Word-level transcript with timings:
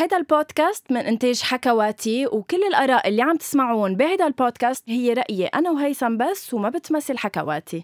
هيدا 0.00 0.16
البودكاست 0.16 0.92
من 0.92 1.00
إنتاج 1.00 1.42
حكواتي 1.42 2.26
وكل 2.26 2.62
الآراء 2.68 3.08
اللي 3.08 3.22
عم 3.22 3.36
تسمعون 3.36 3.96
بهيدا 3.96 4.26
البودكاست 4.26 4.84
هي 4.88 5.12
رأيي 5.12 5.46
أنا 5.46 5.70
وهيثم 5.70 6.16
بس 6.16 6.54
وما 6.54 6.68
بتمثل 6.68 7.18
حكواتي. 7.18 7.82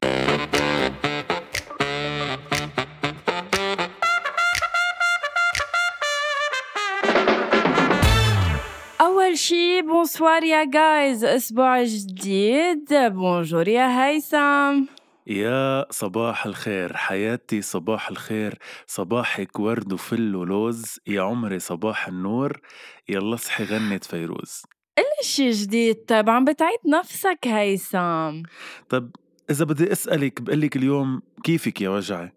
أول 9.01 9.39
شي 9.39 9.83
bonsoir 9.82 10.45
يا 10.45 10.64
guys 10.64 11.25
أسبوع 11.25 11.83
جديد. 11.83 12.95
bonjour 12.95 13.68
يا 13.69 14.07
هيثم. 14.07 14.95
يا 15.27 15.86
صباح 15.90 16.46
الخير 16.46 16.96
حياتي 16.96 17.62
صباح 17.62 18.09
الخير 18.09 18.59
صباحك 18.86 19.60
ورد 19.60 19.92
وفل 19.92 20.36
ولوز 20.36 21.00
يا 21.06 21.22
عمري 21.22 21.59
صباح 21.59 22.09
النور 22.09 22.60
يلا 23.09 23.34
اصحي 23.34 23.64
غنت 23.64 24.04
فيروز. 24.04 24.62
قلي 24.98 25.06
شي 25.23 25.51
جديد؟ 25.51 25.96
طيب 26.09 26.30
عم 26.30 26.45
بتعيد 26.45 26.78
نفسك 26.87 27.38
هيثم 27.46 28.42
طب 28.88 29.10
إذا 29.51 29.65
بدي 29.65 29.92
أسألك 29.92 30.42
بقلك 30.42 30.77
اليوم 30.77 31.23
كيفك 31.45 31.80
يا 31.80 31.88
وجعي؟ 31.88 32.32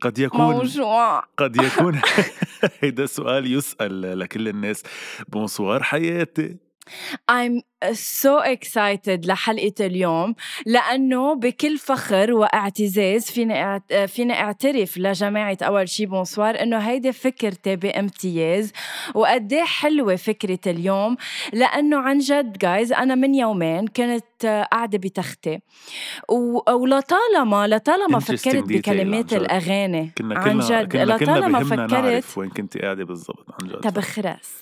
قد 0.00 0.18
يكون 0.18 0.40
موجوع. 0.40 1.20
قد 1.38 1.56
يكون 1.56 2.00
هيدا 2.80 3.06
سؤال 3.06 3.52
يسأل 3.52 4.18
لكل 4.18 4.48
الناس 4.48 4.82
بونسوار 5.28 5.82
حياتي. 5.82 6.56
I'm 7.30 7.62
so 7.92 8.44
excited 8.54 9.26
لحلقة 9.26 9.74
اليوم 9.86 10.34
لأنه 10.66 11.34
بكل 11.34 11.78
فخر 11.78 12.32
واعتزاز 12.32 13.24
فيني 13.24 13.78
أعت- 13.78 14.04
فيني 14.04 14.32
أعترف 14.40 14.98
لجماعة 14.98 15.58
أول 15.62 15.88
شي 15.88 16.06
bonsoir 16.06 16.62
إنه 16.62 16.78
هيدي 16.78 17.12
فكرتي 17.12 17.76
بامتياز 17.76 18.72
وقديه 19.14 19.64
حلوة 19.64 20.16
فكرة 20.16 20.58
اليوم 20.66 21.16
لأنه 21.52 21.96
عن 21.98 22.18
جد 22.18 22.58
guys 22.58 22.92
أنا 22.92 23.14
من 23.14 23.34
يومين 23.34 23.86
كنت 23.86 24.66
قاعدة 24.72 24.98
بتختي 24.98 25.58
و- 26.28 26.72
ولطالما 26.72 27.66
لطالما 27.66 28.18
فكرت 28.18 28.64
بكلمات. 28.78 29.32
الأغاني 29.32 30.12
كنا 30.18 30.38
عن 30.38 30.58
جد 30.58 30.92
كنا 30.92 31.04
لطالما 31.24 31.58
فكرت 31.86 32.38
وين 32.38 32.50
كنت 32.50 32.78
قاعدة 32.78 33.04
بالضبط 33.04 33.46
عن 33.62 33.68
جد 33.68 33.80
تبخرس 33.80 34.52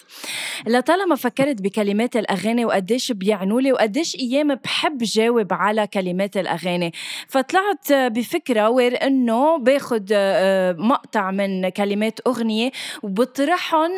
لطالما 0.66 1.14
فكرت 1.14 1.62
بكلمات 1.62 2.16
الأغاني 2.16 2.64
وقديش 2.64 3.11
بيعنوا 3.12 3.60
لي 3.60 3.72
وقديش 3.72 4.16
أيام 4.16 4.54
بحب 4.54 4.98
جاوب 4.98 5.52
على 5.52 5.86
كلمات 5.86 6.36
الأغاني. 6.36 6.92
فطلعت 7.28 7.92
بفكرة 7.92 8.70
where 8.70 9.06
إنه 9.06 9.58
باخد 9.58 10.08
آه، 10.12 10.72
مقطع 10.72 11.30
من 11.30 11.68
كلمات 11.68 12.20
أغنية 12.26 12.70
وبطرحهم 13.02 13.96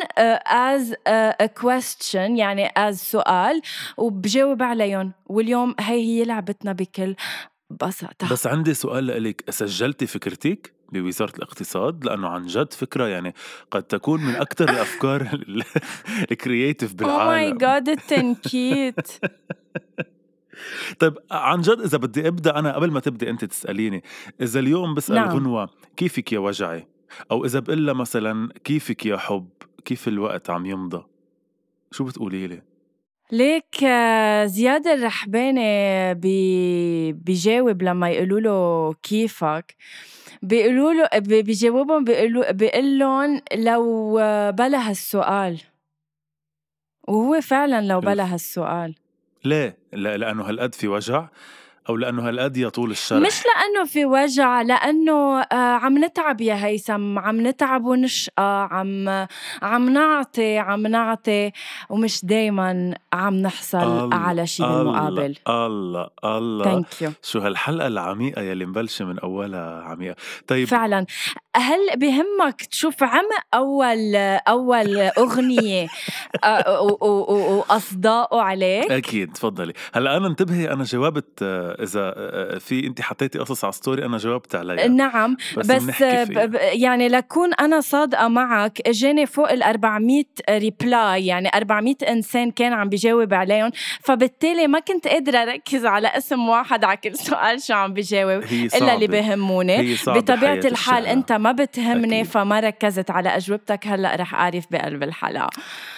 a 1.39 1.47
question 1.47 2.15
يعني 2.15 2.69
as 2.69 2.91
سؤال 2.91 3.61
وبجاوب 3.97 4.63
عليهم 4.63 5.13
واليوم 5.25 5.75
هي 5.79 5.95
هي 5.95 6.23
لعبتنا 6.23 6.73
بكل 6.73 7.15
بساطة. 7.69 8.29
بس 8.31 8.47
عندي 8.47 8.73
سؤال 8.73 9.23
لك 9.23 9.49
سجلتي 9.49 10.07
فكرتك 10.07 10.74
بوزارة 10.91 11.35
الاقتصاد 11.37 12.05
لأنه 12.05 12.27
عن 12.27 12.45
جد 12.45 12.73
فكرة 12.73 13.07
يعني 13.07 13.33
قد 13.71 13.83
تكون 13.83 14.21
من 14.21 14.35
أكثر 14.35 14.69
الأفكار 14.69 15.29
ال 16.31 16.37
creative 16.37 16.89
ماي 16.89 16.97
بالعالم. 16.97 17.57
جاد 17.57 17.89
التنكيت. 17.89 19.11
طيب 20.99 21.17
عن 21.31 21.61
جد 21.61 21.79
إذا 21.79 21.97
بدي 21.97 22.27
أبدأ 22.27 22.59
أنا 22.59 22.75
قبل 22.75 22.91
ما 22.91 22.99
تبدي 22.99 23.29
أنت 23.29 23.45
تسأليني 23.45 24.03
إذا 24.41 24.59
اليوم 24.59 24.93
بسأل 24.93 25.15
نعم. 25.15 25.29
غنوة 25.29 25.69
كيفك 25.97 26.33
يا 26.33 26.39
وجعي؟ 26.39 26.87
أو 27.31 27.45
إذا 27.45 27.59
بقول 27.59 27.85
لها 27.85 27.93
مثلا 27.93 28.49
كيفك 28.63 29.05
يا 29.05 29.17
حب؟ 29.17 29.49
كيف 29.85 30.07
الوقت 30.07 30.49
عم 30.49 30.65
يمضى؟ 30.65 31.03
شو 31.91 32.03
بتقولي 32.03 32.47
لي؟ 32.47 32.61
ليك 33.31 33.85
زياد 34.45 34.87
الرحباني 34.87 36.13
بي 36.13 37.13
بيجاوب 37.13 37.83
لما 37.83 38.09
يقولوا 38.09 38.39
له 38.39 38.93
كيفك. 39.03 39.75
بيقولوا 40.41 40.93
له 40.93 41.19
بي- 41.19 41.41
بيجاوبهم 41.41 42.03
بيقولوا 42.03 42.51
بيقول 42.51 42.99
لهم 42.99 43.41
لو 43.55 44.13
بلا 44.51 44.89
هالسؤال 44.89 45.61
وهو 47.07 47.41
فعلا 47.41 47.81
لو. 47.81 47.99
بلا 47.99 48.33
هالسؤال 48.33 48.95
ليه؟ 49.45 49.77
لا 49.93 50.17
لأنه 50.17 50.43
هالقد 50.49 50.75
في 50.75 50.87
وجع 50.87 51.27
أو 51.89 51.95
لأنه 51.97 52.27
هالقد 52.29 52.57
يطول 52.57 52.91
الشرح. 52.91 53.19
مش 53.19 53.43
لأنه 53.45 53.85
في 53.85 54.05
وجع 54.05 54.61
لأنه 54.61 55.39
آه، 55.41 55.55
عم 55.55 56.05
نتعب 56.05 56.41
يا 56.41 56.65
هيثم. 56.65 57.19
عم 57.19 57.47
نتعب 57.47 57.85
ونشقى 57.85 58.69
عم 58.71 59.09
عم 59.61 59.89
نعطي 59.89 60.57
عم 60.57 60.87
نعطي 60.87 61.51
ومش 61.89 62.25
دايما 62.25 62.95
عم 63.13 63.35
نحصل 63.35 64.13
على 64.13 64.47
شيء 64.47 64.65
بالمقابل. 64.67 65.35
الله 65.47 66.07
الله. 66.25 66.63
ثانك 66.65 67.01
يو 67.01 67.11
شو 67.23 67.39
هالحلقة 67.39 67.87
العميقة 67.87 68.41
يلي 68.41 68.65
مبلشة 68.65 69.05
من 69.05 69.19
أولها 69.19 69.81
عميقة. 69.83 70.15
طيب 70.47 70.67
فعلا. 70.67 71.05
هل 71.55 71.79
بهمك 71.95 72.61
تشوف 72.71 73.03
عمق 73.03 73.43
أول 73.53 74.15
أول 74.47 74.97
أغنية 74.97 75.87
آه، 76.43 76.81
واصداؤه 76.81 78.41
عليك؟ 78.41 78.91
أكيد 78.91 79.33
تفضلي. 79.33 79.73
هلأ 79.93 80.17
أنا 80.17 80.27
انتبهي 80.27 80.71
أنا 80.73 80.83
جاوبت 80.83 81.39
آه، 81.43 81.74
إذا 81.83 82.13
آه، 82.17 82.57
في 82.57 82.87
انت 82.87 83.01
حطيتي 83.01 83.39
قصص 83.39 83.63
على 83.63 83.73
story 83.73 84.05
أنا 84.05 84.17
جاوبت 84.17 84.55
عليها 84.55 84.87
نعم 84.87 85.37
بس, 85.57 85.67
بس 85.67 86.03
ب- 86.03 86.55
يعني 86.61 87.07
لكون 87.07 87.53
أنا 87.53 87.81
صادقة 87.81 88.27
معك 88.27 88.81
إجاني 88.87 89.25
فوق 89.25 89.51
ال 89.51 89.63
400 89.63 90.23
reply 90.49 91.25
يعني 91.25 91.49
400 91.55 91.95
إنسان 92.09 92.51
كان 92.51 92.73
عم 92.73 92.89
بيجاوب 92.89 93.33
عليهم 93.33 93.71
فبالتالي 94.01 94.67
ما 94.67 94.79
كنت 94.79 95.07
قادرة 95.07 95.37
أركز 95.37 95.85
على 95.85 96.07
اسم 96.07 96.49
واحد 96.49 96.83
على 96.83 96.97
كل 96.97 97.15
سؤال 97.15 97.61
شو 97.61 97.73
عم 97.73 97.93
بيجاوب 97.93 98.43
هي 98.43 98.65
إلا 98.65 98.93
اللي 98.95 99.07
صعبة 99.95 100.19
بطبيعة 100.19 100.53
الحال. 100.53 101.05
أنت 101.05 101.31
ما 101.31 101.51
بتهمني 101.51 102.19
أكيد. 102.21 102.31
فما 102.31 102.59
ركزت 102.59 103.11
على 103.11 103.29
أجوبتك 103.29 103.87
هلأ 103.87 104.15
رح 104.15 104.33
أعرف 104.33 104.65
بقلب 104.71 105.03
الحلقة 105.03 105.49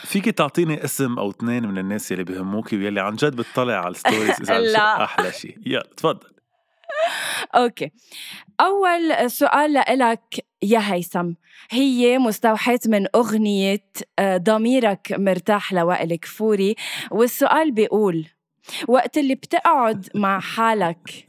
فيكي 0.03 0.31
تعطيني 0.31 0.83
اسم 0.83 1.19
أو 1.19 1.29
اثنين 1.29 1.67
من 1.67 1.77
الناس 1.77 2.11
يلي 2.11 2.23
بهموكي 2.23 2.77
ويلي 2.77 3.01
عن 3.01 3.15
جد 3.15 3.35
بتطلع 3.35 3.73
على 3.73 3.91
ال 3.91 3.98
stories 3.98 4.41
إذا. 4.41 4.57
أحلى 5.03 5.31
شيء 5.31 5.57
يلا 5.71 5.89
تفضل. 5.97 6.27
okay. 7.55 7.91
أول 8.61 9.31
سؤال 9.31 9.73
لإلك 9.73 10.45
يا 10.63 10.93
هيثم. 10.93 11.33
هي 11.69 12.17
مستوحاة 12.17 12.79
من 12.85 13.05
أغنية 13.15 13.83
آه، 14.19 14.37
ضميرك 14.37 15.13
مرتاح 15.17 15.73
لوائل 15.73 16.15
كفوري 16.15 16.75
والسؤال 17.11 17.71
بيقول 17.71 18.27
وقت 18.87 19.17
اللي 19.17 19.35
بتقعد 19.35 20.09
مع 20.15 20.39
حالك 20.55 21.25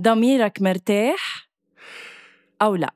ضميرك 0.00 0.62
مرتاح 0.62 1.48
أو 2.62 2.74
لا؟ 2.74 2.94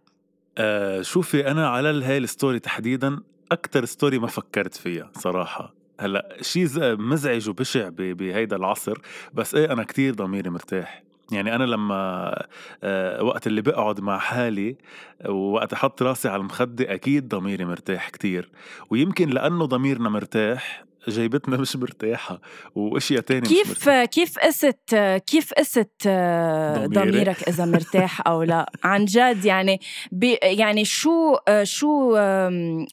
آه 0.58 1.02
شوفي 1.02 1.50
أنا 1.50 1.68
على 1.68 2.04
هاي 2.04 2.18
ال 2.18 2.25
story 2.25 2.58
تحديدا 2.58 3.20
أكثر 3.52 3.84
story 3.84 4.18
ما 4.18 4.26
فكرت 4.26 4.74
فيها 4.74 5.10
صراحة. 5.14 5.79
هلأ 6.00 6.36
شيء 6.40 6.68
مزعج 6.98 7.48
وبشع 7.48 7.88
بهيدا 7.88 8.56
العصر 8.56 8.98
بس 9.34 9.54
إيه 9.54 9.72
أنا 9.72 9.84
كتير 9.84 10.14
ضميري 10.14 10.50
مرتاح 10.50 11.02
يعني 11.32 11.54
أنا 11.54 11.64
لما 11.64 12.32
آه 12.84 13.22
وقت 13.22 13.46
اللي 13.46 13.62
بقعد 13.62 14.00
مع 14.00 14.18
حالي 14.18 14.76
ووقت 15.28 15.72
أحط 15.72 16.02
راسي 16.02 16.28
على 16.28 16.40
المخدة 16.40 16.94
أكيد 16.94 17.28
ضميري 17.28 17.64
مرتاح 17.64 18.08
كتير 18.08 18.50
ويمكن 18.90 19.30
لأنه 19.30 19.64
ضميرنا 19.64 20.08
مرتاح 20.08 20.84
جيبتنا 21.08 21.56
مش 21.56 21.76
مرتاحة 21.76 22.40
وأشياء 22.74 23.20
تانية 23.20 23.40
مش 23.40 23.48
كيف 23.48 23.68
مرتاحة. 23.68 24.04
كيف 24.04 24.38
قست 24.38 24.94
كيف 25.26 25.52
قست 25.52 25.90
آه،؟ 26.06 26.86
ضميرك 26.86 27.48
إذا 27.48 27.64
مرتاح 27.64 28.26
أو 28.26 28.42
لا 28.42 28.72
عن 28.84 29.04
جد 29.04 29.44
يعني 29.44 29.80
بي 30.12 30.32
يعني 30.42 30.84
شو 30.84 31.34
آه، 31.48 31.64
شو 31.64 32.16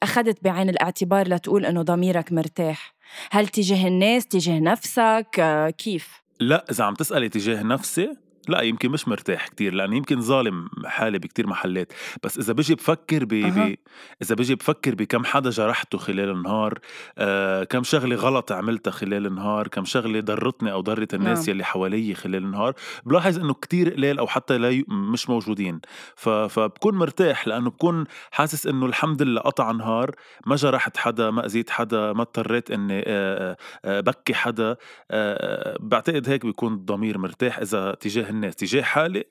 أخذت 0.04 0.44
بعين 0.44 0.70
الاعتبار 0.70 1.28
لتقول 1.28 1.66
إنه 1.66 1.82
ضميرك 1.82 2.34
مرتاح 2.34 2.97
هل 3.32 3.48
تجاه 3.48 3.88
الناس 3.88 4.28
تجاه 4.28 4.60
نفسك؟ 4.60 5.28
آه، 5.40 5.70
كيف؟ 5.70 6.22
لا 6.40 6.66
إذا 6.72 6.84
عم 6.84 6.94
تسألي 6.94 7.30
تجاه 7.30 7.64
نفسي 7.64 8.27
لا 8.48 8.62
يمكن 8.62 8.90
مش 8.92 9.08
مرتاح 9.08 9.48
كتير 9.48 9.74
لأن 9.74 9.94
يمكن 9.94 10.22
ظالم 10.22 10.70
حالي 10.86 11.20
بكتير 11.20 11.48
محلات 11.48 11.94
بس 12.24 12.38
إذا 12.38 12.54
بجي 12.54 12.76
بفكر 12.76 13.26
ب... 13.26 13.34
أها. 13.34 13.68
ب... 13.70 13.76
إذا 14.22 14.36
بجي 14.36 14.56
بفكر 14.56 14.96
بكم 14.96 15.26
حدا 15.26 15.50
جرحته 15.50 15.98
خلال 15.98 16.30
النهار 16.30 16.80
آه، 17.18 17.64
كم 17.64 17.84
شغلة 17.84 18.16
غلط 18.16 18.52
عملتها 18.52 18.92
خلال 18.92 19.26
النهار 19.26 19.68
كم 19.68 19.86
شغلة 19.86 20.20
ضرتني 20.20 20.72
أو 20.72 20.82
ضرت 20.82 21.14
الناس 21.14 21.40
نعم. 21.40 21.56
يلي 21.56 21.64
حوالي 21.64 22.14
خلال 22.16 22.44
النهار 22.44 22.74
بلاحظ 23.06 23.40
إنه 23.40 23.54
كتير 23.54 23.94
قليل 23.94 24.20
أو 24.20 24.28
حتى 24.28 24.58
لا 24.58 24.70
ي... 24.70 24.86
مش 24.88 25.30
موجودين 25.30 25.82
ف... 26.16 26.30
فبكون 26.30 26.96
مرتاح 26.96 27.48
لأنه 27.48 27.70
بكون 27.70 28.06
حاسس 28.32 28.68
إنه 28.68 28.86
الحمد 28.86 29.22
لله 29.22 29.42
قطع 29.42 29.72
نهار 29.72 30.12
ما 30.46 30.56
جرحت 30.56 30.98
حدا 30.98 31.32
ما 31.32 31.46
أذيت 31.46 31.70
حدا 31.70 32.14
ما 32.14 32.22
اضطريت 32.22 32.72
إني 32.72 33.04
آه، 33.08 33.58
آه، 33.86 34.00
بكي 34.00 34.34
حدا 34.34 34.76
آه، 35.12 35.78
بعتقد 35.80 36.30
هيك 36.30 36.46
بيكون 36.46 36.74
الضمير 36.74 37.18
مرتاح 37.18 37.60
إذا 37.60 37.92
تجاه 37.92 38.30
الناس 38.38 38.56
تجاه 38.56 38.82
حالي 38.82 39.24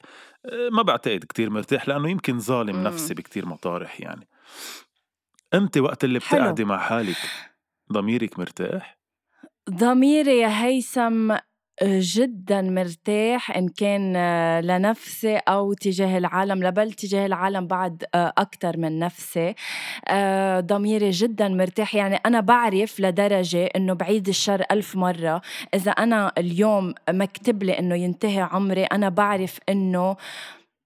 آه، 0.46 0.68
ما 0.72 0.82
بعتقد 0.82 1.24
كتير 1.28 1.50
مرتاح 1.50 1.88
لأنه 1.88 2.10
يمكن 2.10 2.38
ظالم. 2.38 2.82
نفسي 2.82 3.14
بكتير 3.14 3.46
مطارح 3.46 4.00
يعني 4.00 4.28
أنت 5.54 5.78
وقت 5.78 6.04
اللي. 6.04 6.18
بتقعدي 6.18 6.64
مع 6.64 6.78
حالك 6.78 7.16
ضميرك 7.92 8.38
مرتاح 8.38 8.98
ضميري 9.70 10.38
يا 10.38 10.64
هيثم 10.64 11.36
جدا 11.84 12.62
مرتاح 12.62 13.56
إن 13.56 13.68
كان 13.68 14.16
آه، 14.16 14.60
لنفسي 14.60 15.36
أو 15.36 15.72
تجاه 15.72 16.18
العالم 16.18 16.64
لبل 16.64 16.92
تجاه 16.92 17.26
العالم 17.26 17.66
بعد 17.66 18.04
أكثر 18.14 18.76
من 18.76 18.98
نفسي. 18.98 19.54
آه، 20.08 20.60
ضميري 20.60 21.10
جدا 21.10 21.48
مرتاح. 21.48 21.94
يعني 21.94 22.16
أنا 22.26 22.40
بعرف 22.40 23.00
لدرجة 23.00 23.66
إنه 23.66 23.94
بعيد 23.94 24.28
الشر 24.28 24.64
ألف 24.70 24.96
مرة. 24.96 25.42
إذا 25.74 25.90
أنا 25.90 26.32
اليوم 26.38 26.94
مكتب 27.10 27.62
لي 27.62 27.78
إنه 27.78 27.94
ينتهي 27.94 28.40
عمري 28.40 28.84
أنا 28.84 29.08
بعرف 29.08 29.58
إنه 29.68 30.16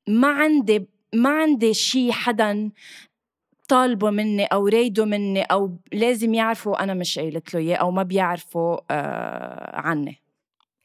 ما 0.08 0.28
عندي 0.28 0.88
ما 1.14 1.30
عندي 1.30 1.74
شيء 1.74 2.12
حدا 2.12 2.70
طالبه 3.68 4.10
مني 4.10 4.44
أو 4.44 4.68
رايده 4.68 5.04
مني 5.04 5.42
أو 5.42 5.76
لازم 5.92 6.34
يعرفوا 6.34 6.82
أنا 6.82 6.94
مش 6.94 7.18
قايلت 7.18 7.54
له 7.54 7.60
إياه 7.60 7.76
أو 7.76 7.90
ما 7.90 8.02
بيعرفوا 8.02 8.78
آه 8.90 9.80
عني. 9.80 10.29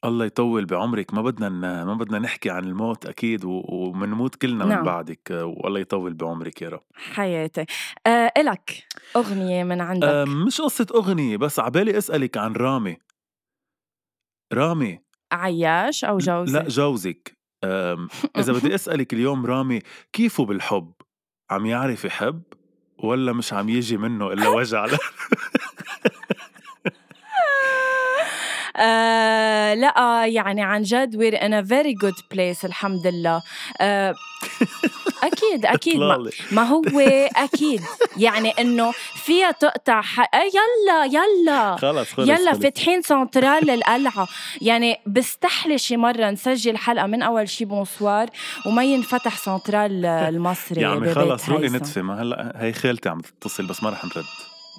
الله 0.06 0.26
يطول 0.26 0.66
بعمرك. 0.66 1.14
ما 1.14 1.22
بدنا 1.22 1.50
ن- 1.50 1.86
ما 1.86 1.94
بدنا 1.94 2.20
نحكي 2.20 2.50
عن 2.50 2.64
الموت 2.64 3.06
أكيد 3.06 3.46
و- 3.46 3.64
ومنموت 3.70 4.36
كلنا 4.36 4.64
من 4.66 4.70
نعم. 4.72 4.84
بعدك. 4.84 5.32
آه، 5.32 5.46
والله 5.46 5.80
يطول 5.80 6.14
بعمرك 6.14 6.62
يا 6.62 6.70
رب. 6.70 6.82
حياتي. 6.96 7.66
آه 8.08 8.32
إلك 8.38 8.84
أغنية 9.16 9.64
من 9.64 9.82
عندك. 9.82 10.08
آه، 10.08 10.26
مش 10.26 10.62
قصة 10.62 10.88
أغنية 10.96 11.38
بس 11.38 11.60
عبالي 11.60 11.98
أسألك 11.98 12.38
عن 12.38 12.54
رامي. 12.54 12.98
رامي. 14.54 15.00
عياش 15.32 16.04
أو 16.06 16.18
جوزي 16.18 16.54
لا 16.60 16.68
جوزك؟ 16.70 17.38
آم، 17.64 18.08
إذا 18.40 18.54
بدي 18.54 18.76
أسألك 18.76 19.14
اليوم 19.14 19.46
رامي 19.46 19.80
كيفه 20.14 20.46
بالحب؟ 20.46 20.94
عم 21.52 21.66
يعرف 21.66 22.06
يحب 22.06 22.42
ولا 23.04 23.34
مش 23.34 23.54
عم 23.54 23.70
يجي 23.70 23.98
منه 23.98 24.34
إلا 24.34 24.48
وجع 24.56 24.86
آه 28.78 29.74
لا 29.74 30.26
يعني 30.26 30.64
عن 30.64 30.82
جد 30.84 31.16
we're 31.16 31.38
in 31.38 31.52
a 31.66 31.68
very 31.70 31.94
good 32.06 32.22
place 32.36 32.66
الحمد 32.66 33.08
لله 33.08 33.42
آه 33.82 34.16
أكيد 35.24 35.66
أكيد. 35.76 35.98
ما. 35.98 36.30
ما 36.52 36.64
هو 36.64 36.82
أكيد. 37.36 37.82
يعني 38.18 38.50
إنه 38.50 38.92
فيها 39.26 39.52
تقطع 39.52 40.02
ح... 40.02 40.20
آه 40.20 40.38
يلا 40.38 41.06
يلا. 41.06 41.76
خلص 41.76 42.14
خلص 42.14 42.30
يلا. 42.30 42.54
فاتحين 42.54 43.02
سنترال 43.02 43.66
للقلعة. 43.66 44.28
يعني 44.62 45.00
بستحلي 45.08 45.78
شي 45.78 45.98
مرة 45.98 46.30
نسجل 46.30 46.78
حلقة 46.78 47.06
من 47.08 47.22
أول 47.22 47.50
شي 47.50 47.66
بونسوار 47.66 48.30
وما 48.66 48.84
ينفتح 48.84 49.38
سنترال 49.38 50.06
المصري 50.36 50.82
يا 50.82 50.88
عمي 50.88 51.14
خلص 51.14 51.50
روقي. 51.50 51.68
نتفه 51.68 52.02
ما 52.02 52.22
هلا 52.22 52.54
هي 52.56 52.74
خالتي 52.74 53.10
عم 53.10 53.22
تتصل 53.22 53.66
بس 53.66 53.84
ما 53.84 53.90
رح 53.90 54.06
نرد. 54.06 54.26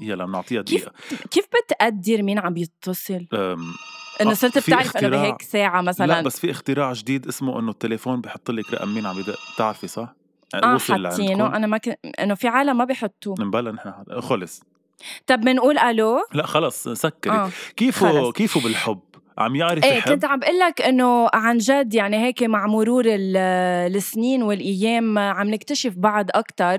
يلا 0.00 0.24
بنعطيها 0.24 0.62
كيف 0.62 0.82
دقيقة. 0.82 0.92
كيف 1.30 1.44
بتقدر 1.46 2.22
مين 2.22 2.38
عم 2.38 2.56
يتصل؟ 2.56 3.26
إنه 4.20 4.30
آه، 4.30 4.34
صرت 4.34 4.58
بتعرف 4.58 4.96
إنه. 4.96 5.08
بهيك 5.08 5.42
ساعة 5.42 5.80
مثلا. 5.80 6.06
لا 6.06 6.20
بس 6.20 6.40
في 6.40 6.50
اختراع 6.50 6.92
جديد 6.92 7.28
اسمه 7.28 7.58
إنه 7.58 7.70
التليفون 7.70 8.20
بحط 8.20 8.50
لك 8.50 8.74
رقم 8.74 8.94
مين 8.94 9.06
عم 9.06 9.18
يدق 9.18 9.38
بتعرفي 9.54 9.88
صح؟ 9.88 10.14
أه 10.54 10.74
وصل 10.74 11.08
حاطينه. 11.08 11.56
أنا 11.56 11.66
ما 11.66 11.78
كنت 11.78 11.98
إنه 12.20 12.34
في 12.34 12.48
عالم 12.48 12.76
ما 12.78 12.84
بيحطوه 12.84 13.34
نبلا 13.40 13.72
نحن 13.72 14.20
خلص. 14.20 14.62
طب 15.26 15.40
بنقول 15.40 15.78
ألو؟ 15.78 16.26
لا 16.32 16.46
خلص 16.46 16.88
سكري. 16.88 17.32
آه. 17.32 17.50
كيفه 17.76 18.12
خلص. 18.12 18.32
كيفه 18.32 18.60
بالحب؟ 18.60 19.00
عم 19.38 19.56
يعرف 19.56 19.84
إيه 19.84 19.92
يحب. 19.98 20.12
كنت 20.12 20.24
عم 20.24 20.38
بقول 20.38 20.58
لك 20.58 20.82
إنه 20.82 21.28
عن 21.34 21.58
جد 21.58 21.94
يعني 21.94 22.16
هيك 22.24 22.42
مع 22.42 22.66
مرور 22.66 23.04
ال- 23.06 23.36
السنين 23.96 24.42
والأيام 24.42 25.18
عم 25.18 25.50
نكتشف 25.50 25.94
بعض 25.96 26.26
أكثر 26.34 26.78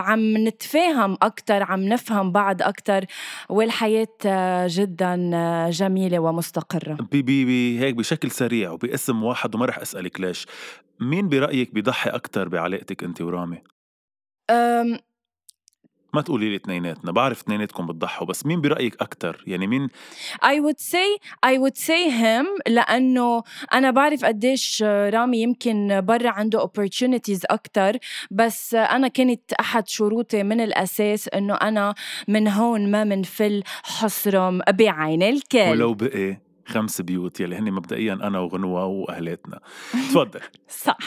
عم 0.00 0.36
نتفاهم 0.48 1.16
أكثر 1.22 1.62
عم 1.62 1.80
نفهم 1.84 2.32
بعض 2.32 2.62
أكثر 2.62 3.04
والحياة 3.48 4.08
آه، 4.26 4.66
جدا 4.70 5.30
آه، 5.34 5.70
جميلة 5.70 6.18
ومستقرة. 6.18 6.96
بي 7.12 7.22
بي 7.22 7.44
بي 7.44 7.80
هيك 7.80 7.94
بشكل 7.94 8.30
سريع 8.30 8.70
وباسم 8.70 9.22
واحد 9.24 9.54
وما 9.54 9.66
رح 9.66 9.78
أسألك 9.78 10.20
ليش. 10.20 10.46
مين 11.00 11.28
برأيك 11.28 11.74
بيضحي 11.74 12.10
أكثر 12.10 12.48
بعلاقتك 12.48 13.04
أنت 13.04 13.20
ورامي؟ 13.22 13.62
ما 16.14 16.20
تقولي 16.22 16.48
لي 16.48 16.56
اثنيناتنا 16.56 17.12
بعرف 17.12 17.40
اثنيناتكم 17.40 17.86
بتضحوا 17.86 18.26
بس 18.26 18.46
مين 18.46 18.60
برأيك 18.60 19.02
أكثر 19.02 19.44
يعني 19.46 19.66
مين؟ 19.66 19.88
I 20.44 20.60
would 20.60 20.80
say 20.80 21.18
I 21.46 21.58
would 21.58 21.76
say 21.76 22.10
him 22.10 22.46
لأنه 22.72 23.42
أنا 23.72 23.90
بعرف 23.90 24.24
قديش 24.24 24.82
رامي 24.82 25.42
يمكن 25.42 26.00
برا 26.00 26.30
عنده 26.30 26.66
opportunities 26.66 27.40
أكتر 27.50 27.96
بس 28.30 28.74
أنا 28.74 29.08
كانت 29.08 29.52
أحد 29.52 29.88
شروطي 29.88 30.42
من 30.42 30.60
الأساس 30.60 31.28
إنه 31.28 31.54
أنا 31.54 31.94
من 32.28 32.48
هون 32.48 32.90
ما 32.90 33.04
منفل 33.04 33.62
حصرم 33.82 34.60
بعين 34.70 35.22
الكل. 35.22 35.58
ولو 35.58 35.94
بقي 35.94 36.40
خمس 36.66 37.00
بيوت 37.00 37.40
يلي 37.40 37.56
هن 37.56 37.72
مبدئيا 37.72 38.12
أنا 38.12 38.38
وغنوة 38.38 38.84
وأهلاتنا. 38.86 39.60
تفضل. 39.92 40.40
صح. 40.84 40.98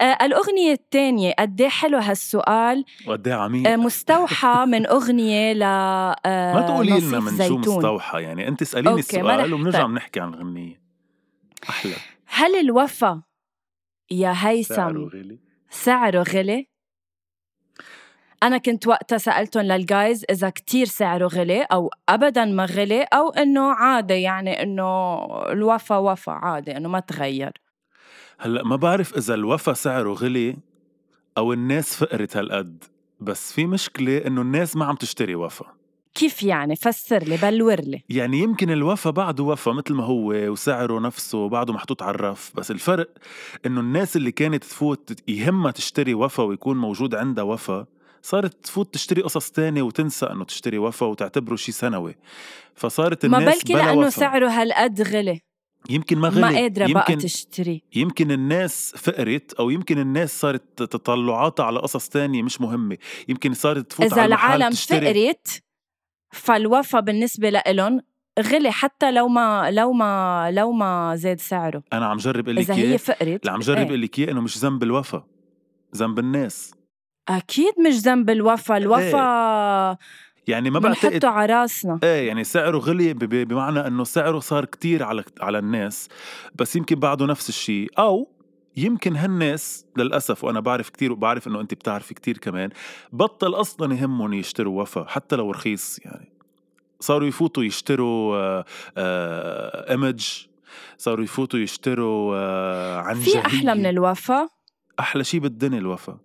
آه 0.00 0.18
الأغنية 0.22 0.72
الثانية 0.72 1.34
قد 1.38 1.60
إيه 1.60 1.68
حلو 1.68 1.98
هالسؤال. 1.98 2.84
وقد 3.06 3.28
إيه 3.28 3.34
عميق. 3.34 3.70
آه 3.70 3.76
مستوحى 3.76 4.64
من 4.66 4.86
أغنية 4.86 5.52
ل 5.52 5.62
آه 5.62 6.16
ما 6.54 6.66
تقولي 6.66 7.00
لنا 7.00 7.20
من 7.20 7.48
شو. 7.48 7.56
مستوحى 7.58 8.22
يعني 8.22 8.48
أنت 8.48 8.62
اسأليني 8.62 8.90
أوكي، 8.90 9.22
ما 9.22 9.28
رح 9.28 9.34
السؤال 9.34 9.54
وبنرجع 9.54 9.78
طيب. 9.78 9.88
بنحكي 9.90 10.20
عن 10.20 10.34
الغنية 10.34 10.80
أحلى. 11.70 11.94
هل 12.26 12.56
الوفا 12.56 13.22
يا 14.10 14.34
هيثم 14.36 14.74
سعره 14.74 15.08
غالي 15.14 15.38
سعره 15.70 16.22
غلي؟ 16.22 16.68
أنا 18.42 18.58
كنت 18.58 18.86
وقتها 18.86 19.18
سألتهم 19.18 19.62
للجايز 19.62 20.24
إذا 20.30 20.50
كتير 20.50 20.86
سعره 20.86 21.26
غلي 21.26 21.62
أو 21.62 21.90
أبدا 22.08 22.44
ما 22.44 22.64
غلي 22.64 23.02
أو 23.02 23.30
إنه 23.30 23.72
عادي 23.72 24.22
يعني 24.22 24.62
إنه 24.62 25.24
الوفا 25.52 25.96
وفا 25.96 26.32
عادي 26.32 26.76
إنه 26.76 26.88
ما 26.88 27.00
تغير. 27.00 27.63
هلأ 28.38 28.64
ما 28.64 28.76
بعرف 28.76 29.16
إذا 29.16 29.34
الوفا 29.34 29.72
سعره 29.72 30.12
غلي 30.12 30.56
أو 31.38 31.52
الناس 31.52 31.96
فقرت 31.96 32.36
هالقد 32.36 32.84
بس 33.20 33.52
في 33.52 33.66
مشكلة 33.66 34.18
إنه 34.18 34.40
الناس 34.40 34.76
ما 34.76 34.84
عم 34.84 34.96
تشتري 34.96 35.34
وفا. 35.34 35.64
كيف 36.14 36.42
يعني؟ 36.42 36.76
فسر 36.76 37.18
لي 37.18 37.36
بلور 37.36 37.80
لي. 37.80 38.02
يعني 38.08 38.38
يمكن 38.38 38.70
الوفا 38.70 39.10
بعده 39.10 39.44
وفا 39.44 39.72
مثل 39.72 39.94
ما 39.94 40.04
هو 40.04 40.32
وسعره 40.32 41.00
نفسه 41.00 41.48
بعده 41.48 41.72
محطوط 41.72 42.02
على 42.02 42.14
الرف 42.14 42.52
بس 42.54 42.70
الفرق 42.70 43.08
إنه 43.66 43.80
الناس 43.80 44.16
اللي 44.16 44.32
كانت 44.32 44.64
تفوت 44.64 45.20
يهمها 45.28 45.70
تشتري 45.70 46.14
وفا 46.14 46.42
ويكون 46.42 46.76
موجود 46.76 47.14
عندها 47.14 47.44
وفا 47.44 47.86
صارت 48.22 48.64
تفوت 48.64 48.94
تشتري 48.94 49.22
قصص 49.22 49.50
تانية 49.50 49.82
وتنسى 49.82 50.26
إنه 50.26 50.44
تشتري 50.44 50.78
وفا 50.78 51.06
وتعتبره 51.06 51.56
شيء 51.56 51.74
سنوي. 51.74 52.16
فصارت 52.74 53.26
ما 53.26 53.38
الناس 53.38 53.54
بلكي 53.54 53.72
بلا 53.72 53.82
لأنه 53.82 53.98
وفا. 53.98 54.10
سعره 54.10 54.48
هالقد 54.48 55.02
غلي. 55.02 55.40
يمكن 55.90 56.18
ما 56.18 56.28
غلي. 56.28 56.40
ما 56.40 56.48
قادرة 56.48 56.92
بقى 56.92 57.12
يمكن 57.12 57.18
تشتري. 57.18 57.82
يمكن 57.94 58.30
الناس 58.30 58.94
فقرت 58.96 59.52
أو 59.52 59.70
يمكن 59.70 59.98
الناس 59.98 60.40
صارت 60.40 60.82
تطلعاتها 60.82 61.64
على 61.64 61.78
قصص 61.78 62.08
تانية 62.08 62.42
مش 62.42 62.60
مهمة. 62.60 62.98
يمكن 63.28 63.54
صارت 63.54 63.90
تفوت 63.90 64.12
إذا 64.12 64.22
على 64.22 64.34
العالم 64.34 64.70
تشتري. 64.70 65.14
فقرت 65.14 65.62
فالوفا 66.32 67.00
بالنسبة 67.00 67.50
لإلهم 67.50 68.00
غلي 68.40 68.70
حتى 68.70 69.12
لو 69.12 69.28
ما 69.28 69.70
لو 69.70 69.92
ما 69.92 70.50
لو 70.50 70.72
ما 70.72 71.16
زاد 71.16 71.40
سعره. 71.40 71.82
أنا 71.92 72.06
عم 72.06 72.16
جرب 72.16 72.44
أقول 72.44 72.56
لك 72.56 72.70
إذا 72.70 72.74
هي 72.74 72.98
فقرت 72.98 73.40
اللي 73.40 73.52
عم 73.52 73.60
جرب 73.60 73.76
إيه. 73.76 73.86
أقول 73.86 74.02
لك 74.02 74.20
إنه 74.20 74.40
مش 74.40 74.58
ذنب 74.58 74.82
الوفا 74.82 75.26
ذنب 75.96 76.18
الناس. 76.18 76.74
أكيد 77.28 77.74
مش 77.88 77.94
ذنب 77.94 78.30
الوفا. 78.30 78.76
الوفا 78.76 79.98
يعني 80.48 80.70
ما 80.70 80.78
بعتقد 80.78 81.24
على 81.24 81.52
راسنا. 81.52 82.00
إيه 82.02 82.28
يعني 82.28 82.44
سعره 82.44 82.78
غلي 82.78 83.14
بمعنى 83.14 83.86
إنه 83.86 84.04
سعره 84.04 84.38
صار 84.38 84.64
كتير 84.64 85.02
على 85.02 85.24
على 85.40 85.58
الناس 85.58 86.08
بس 86.54 86.76
يمكن 86.76 86.96
بعده 86.96 87.26
نفس 87.26 87.48
الشيء. 87.48 87.90
أو 87.98 88.28
يمكن 88.76 89.16
هالناس 89.16 89.86
للأسف 89.96 90.44
وأنا 90.44 90.60
بعرف 90.60 90.88
كتير 90.90 91.12
وبعرف 91.12 91.48
إنه 91.48 91.60
أنت 91.60 91.74
بتعرفي 91.74 92.14
كتير 92.14 92.38
كمان 92.38 92.70
بطل 93.12 93.54
أصلا 93.54 93.94
يهمهم 93.94 94.32
يشتروا 94.32 94.82
وفا 94.82 95.04
حتى 95.08 95.36
لو 95.36 95.50
رخيص 95.50 95.98
يعني. 96.04 96.32
صاروا 97.00 97.28
يفوتوا 97.28 97.64
يشتروا 97.64 98.36
آه 98.36 98.64
آه 98.96 99.90
ايمج 99.90 100.46
صاروا 100.98 101.24
يفوتوا 101.24 101.58
يشتروا 101.58 102.36
آه 102.36 102.98
عن 102.98 103.14
في 103.14 103.38
أحلى 103.38 103.74
من 103.74 103.86
الوفا؟ 103.86 104.48
أحلى 105.00 105.24
شيء 105.24 105.40
بالدنيا 105.40 105.78
الوفا. 105.78 106.18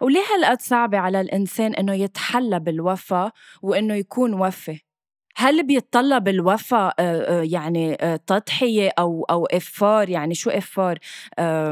وليه 0.00 0.22
هالقد 0.34 0.60
صعبة 0.62 0.98
على 0.98 1.20
الإنسان 1.20 1.74
إنه 1.74 1.94
يتحلى 1.94 2.60
بالوفا 2.60 3.32
وإنه 3.62 3.94
يكون 3.94 4.34
وفي؟ 4.34 4.80
هل 5.36 5.66
بيتطلب 5.66 6.28
الوفا 6.28 6.86
آه، 6.86 6.92
آه، 6.98 7.42
يعني 7.42 7.94
آه، 7.94 8.16
تضحية 8.16 8.90
أو 8.98 9.24
أو 9.30 9.46
effort؟ 9.46 10.08
يعني 10.08 10.34
شو 10.34 10.50
effort؟ 10.50 10.98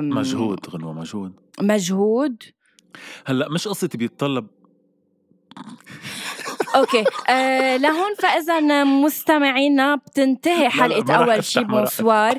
مجهود 0.00 0.68
غنوة 0.70 0.92
مجهود. 0.92 1.32
مجهود؟ 1.60 2.42
هلأ 3.26 3.48
مش 3.48 3.68
قصة 3.68 3.88
بيتطلب. 3.94 4.46
okay. 6.74 7.04
آه 7.28 7.76
لهون 7.76 8.14
فاذا 8.18 8.84
مستمعينا 8.84 9.94
بتنتهي 9.94 10.68
حلقة 10.68 11.14
أول 11.14 11.44
شي 11.44 11.64
bonsoir 11.64 12.38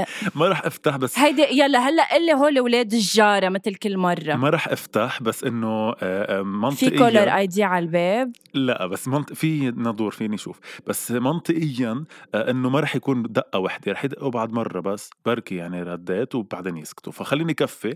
ما 0.34 0.48
رح 0.48 0.64
افتح 0.64 0.96
بس 0.96 1.18
هيدي 1.18 1.42
يلا 1.42 1.78
هلأ 1.88 2.14
قلي 2.14 2.32
هول 2.32 2.58
أولاد 2.58 2.92
الجارة 2.92 3.48
مثل 3.48 3.74
كل 3.74 3.96
مرة. 3.96 4.34
ما 4.34 4.50
رح 4.50 4.68
افتح 4.68 5.22
بس 5.22 5.44
إنه 5.44 5.94
آه، 6.02 6.42
منطقيا 6.42 6.90
في 6.90 6.98
كولر 6.98 7.28
اي 7.36 7.46
دي 7.46 7.62
على 7.64 7.84
الباب؟ 7.84 8.32
لا 8.54 8.86
بس 8.86 9.08
منط... 9.08 9.32
في 9.32 9.70
ندور 9.76 10.10
فيني 10.10 10.36
شوف. 10.36 10.60
بس 10.86 11.10
منطقيا 11.10 12.04
إنه 12.34 12.68
ما 12.70 12.80
رح 12.80 12.96
يكون 12.96 13.22
دقة 13.22 13.58
وحدة 13.58 13.92
رح 13.92 14.04
يدقوا 14.04 14.30
بعد 14.30 14.52
مرة 14.52 14.80
بس. 14.80 15.10
بركي 15.26 15.56
يعني 15.56 15.82
رديت 15.82 16.34
وبعدين 16.34 16.76
يسكتوا. 16.76 17.12
فخليني 17.12 17.54
كفي 17.54 17.94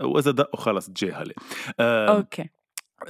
وإذا 0.00 0.30
دقوا 0.30 0.60
خلص 0.60 0.86
تجاهلي 0.86 1.34
أوكي. 1.80 2.50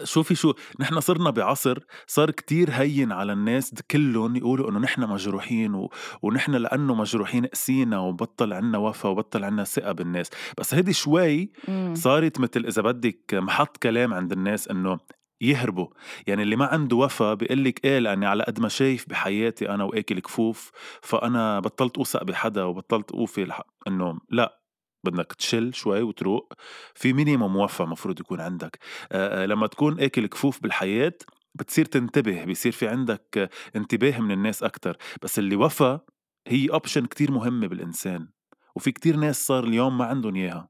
شوفي 0.05 0.35
شو 0.35 0.53
نحن 0.81 1.01
صرنا 1.01 1.31
بعصر 1.31 1.79
صار 2.07 2.31
كتير 2.31 2.71
هين 2.71 3.13
على 3.13 3.33
الناس 3.33 3.75
كلهم 3.91 4.37
يقولوا 4.37 4.71
إنه 4.71 4.79
نحن 4.79 5.03
مجروحين 5.03 5.75
و... 5.75 5.91
ونحن 6.23 6.53
لأنه 6.53 6.95
مجروحين 6.95 7.47
قسينا 7.47 7.99
وبطل 7.99 8.53
عنا 8.53 8.79
وفا 8.79 9.09
وبطل 9.09 9.45
عنا 9.45 9.65
ثقة 9.65 9.93
بالناس. 9.93 10.31
بس 10.59 10.75
هيدي 10.75 10.93
شوي 10.93 11.53
صارت 11.95 12.41
مثل 12.41 12.65
إذا 12.67 12.83
بدك 12.83 13.35
محط 13.35 13.77
كلام 13.77 14.15
عند 14.15 14.33
الناس 14.33 14.69
إنه 14.69 14.99
يهربوا. 15.41 15.87
يعني 16.27 16.43
اللي 16.43 16.57
ما 16.57 16.67
عنده 16.67 16.97
وفا 16.97 17.35
بيقول 17.35 17.65
لك 17.65 17.85
إيه 17.85 17.99
لأني 17.99 18.27
على 18.27 18.45
قد 18.45 18.61
ما 18.61 18.69
شايف 18.69 19.09
بحياتي 19.09 19.69
أنا 19.69 19.85
وأكل 19.85 20.21
كفوف 20.21 20.71
فأنا 21.03 21.61
بطلت 21.61 21.97
أوثق 21.99 22.23
بحدا 22.23 22.65
وبطلت 22.65 23.13
أوفي 23.13 23.63
إنه 23.89 24.19
لا. 24.31 24.58
بدك 25.05 25.33
تشل 25.33 25.75
شوي 25.75 26.03
وتروق 26.03 26.53
في 26.95 27.13
مينيموم 27.13 27.57
وفا 27.57 27.85
مفروض 27.85 28.21
يكون 28.21 28.41
عندك. 28.41 28.79
آآ 29.13 29.47
لما 29.47 29.67
تكون 29.67 30.01
اكل 30.01 30.27
كفوف 30.27 30.63
بالحياة 30.63 31.15
بتصير 31.55 31.85
تنتبه 31.85 32.45
بيصير 32.45 32.73
في 32.73 32.89
عندك 32.89 33.51
انتباه 33.77 34.19
من 34.19 34.31
الناس 34.31 34.63
أكتر. 34.63 34.97
بس 35.23 35.39
اللي 35.39 35.57
وفا 35.57 36.01
هي 36.49 36.71
اوبشن 36.71 37.07
كتير 37.07 37.31
مهمة 37.31 37.67
بالإنسان 37.67 38.29
وفي 38.77 38.93
كتير 38.93 39.17
ناس 39.17 39.47
صار 39.47 39.65
اليوم 39.65 39.99
ما 39.99 40.05
عندهم 40.05 40.37
إياها. 40.37 40.69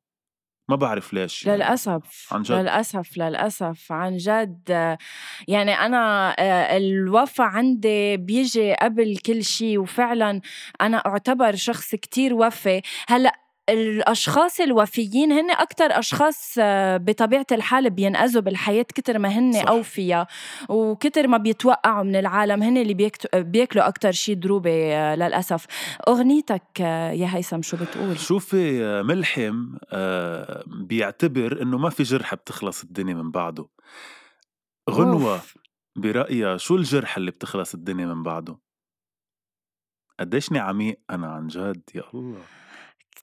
ما 0.71 0.77
بعرف 0.77 1.13
ليش 1.13 1.47
يعني 1.47 1.59
للأسف 1.59 2.29
عن 2.33 2.43
جد. 2.43 2.53
للأسف 2.53 3.19
للأسف 3.19 3.93
عن 3.93 4.17
جد. 4.17 4.69
يعني 5.49 5.73
أنا 5.73 6.35
الوفا 6.77 7.45
عندي 7.45 8.17
بيجي 8.17 8.75
قبل 8.75 9.17
كل 9.17 9.45
شيء 9.45 9.79
وفعلا 9.79 10.41
أنا 10.81 10.97
أعتبر 10.97 11.55
شخص 11.55 11.95
كتير 11.95 12.35
وفي. 12.35 12.83
هلأ 13.09 13.33
الأشخاص 13.69 14.61
الوفيين 14.61 15.33
هن 15.33 15.51
أكثر 15.51 15.99
أشخاص 15.99 16.55
آه، 16.59 16.97
بطبيعة 16.97 17.47
الحال 17.53 17.91
بينقذوا 17.91 18.43
بالحياة 18.43 18.83
كتر 18.83 19.19
ما 19.19 19.29
هن. 19.29 19.57
أوفياء 19.57 20.27
وكتر 20.69 21.27
ما 21.29 21.37
بيتوقعوا 21.37 22.05
من 22.05 22.17
العالم 22.17 22.63
هن 22.63 22.77
اللي 22.77 23.11
بياكلوا 23.35 23.89
أكثر 23.89 24.13
شيء 24.13 24.35
دروبة 24.35 24.71
آه، 24.95 25.15
للأسف. 25.15 25.67
أغنيتك 26.09 26.63
آه، 26.81 27.11
يا 27.11 27.37
هيثم 27.37 27.63
شو 27.63 27.77
بتقول؟ 27.77 28.19
شوفي 28.19 28.83
ملحم 29.03 29.75
بيعتبر 30.67 31.63
إنه 31.63 31.79
ما 31.79 31.91
في 31.91 32.03
جرح 32.03 32.35
بتخلص 32.35 32.83
الدنيا 32.83 33.15
من 33.15 33.31
بعده. 33.31 33.69
غنوة 34.91 35.41
برأيها 35.97 36.57
شو 36.57 36.77
الجرح 36.77 37.17
اللي 37.17 37.31
بتخلص 37.31 37.75
الدنيا 37.75 38.07
من 38.07 38.23
بعده؟ 38.23 38.59
قديشني 40.21 40.59
عميق 40.59 41.01
أنا 41.11 41.27
عن 41.27 41.47
جد؟ 41.47 41.83
يا 41.95 42.03
الله. 42.15 42.43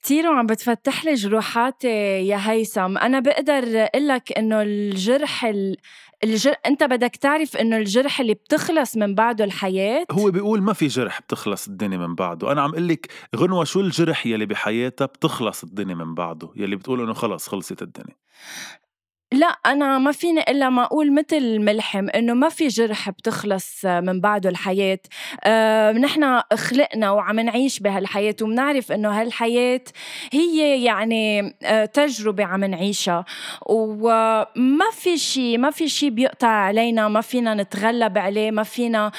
كتير 0.06 0.28
وعم 0.28 0.46
بتفتح 0.46 1.06
لي 1.06 1.14
جروحاتي 1.14 1.88
يا 2.28 2.38
هيثم. 2.52 2.98
أنا 2.98 3.20
بقدر 3.20 3.64
أقول 3.84 4.08
لك 4.08 4.38
إنه 4.38 4.62
الجرح 4.62 5.46
ال... 5.46 5.78
الجر... 6.24 6.54
أنت 6.66 6.84
بدك 6.84 7.16
تعرف 7.16 7.58
إنه 7.58 7.78
الجرح 7.78 8.20
اللي 8.20 8.34
بتخلص 8.34 8.98
من 8.98 9.16
بعده 9.16 9.44
الحياة؟ 9.44 10.06
هو 10.12 10.32
بيقول 10.32 10.62
ما 10.62 10.74
في 10.74 10.88
جرح 10.88 11.22
بتخلص 11.22 11.68
الدنيا 11.68 11.98
من 11.98 12.16
بعده. 12.16 12.52
أنا 12.52 12.62
عم 12.62 12.72
أقول 12.72 12.88
لك 12.88 13.08
غنوة 13.36 13.64
شو 13.64 13.80
الجرح 13.80 14.26
يلي 14.26 14.46
بحياتها 14.46 15.06
بتخلص 15.06 15.64
الدنيا 15.64 15.96
من 15.96 16.16
بعده 16.16 16.50
يلي 16.56 16.76
بتقول 16.76 17.02
إنه 17.02 17.14
خلص 17.14 17.48
خلصت 17.48 17.82
الدنيا. 17.82 18.16
لأ 19.32 19.48
أنا 19.66 19.98
ما 19.98 20.12
فيني 20.12 20.42
إلا 20.42 20.70
ما 20.70 20.84
أقول 20.84 21.12
متل 21.14 21.60
ملحم 21.60 22.10
إنه 22.10 22.34
ما 22.34 22.50
في 22.50 22.68
جرح 22.68 23.10
بتخلص 23.10 23.86
من 23.86 24.22
بعده 24.22 24.50
الحياة. 24.50 25.00
أه 25.44 25.92
نحن 25.92 26.42
خلقنا 26.54 27.12
وعم 27.12 27.40
نعيش 27.40 27.80
بهالحياة 27.80 28.36
وبنعرف 28.42 28.92
إنه 28.92 29.22
هالحياة 29.22 29.82
هي 30.34 30.84
يعني 30.84 31.56
أه 31.64 31.86
تجربة 31.86 32.46
عم 32.46 32.64
نعيشها. 32.64 33.26
وما 33.66 34.90
في 34.92 35.18
شيء 35.18 35.58
ما 35.58 35.72
في 35.72 35.90
شيء 35.90 36.10
بيقطع 36.10 36.48
علينا 36.48 37.08
ما 37.08 37.22
فينا 37.22 37.54
نتغلب 37.54 38.18
عليه 38.18 38.52
ما 38.52 38.64
فينا 38.64 39.12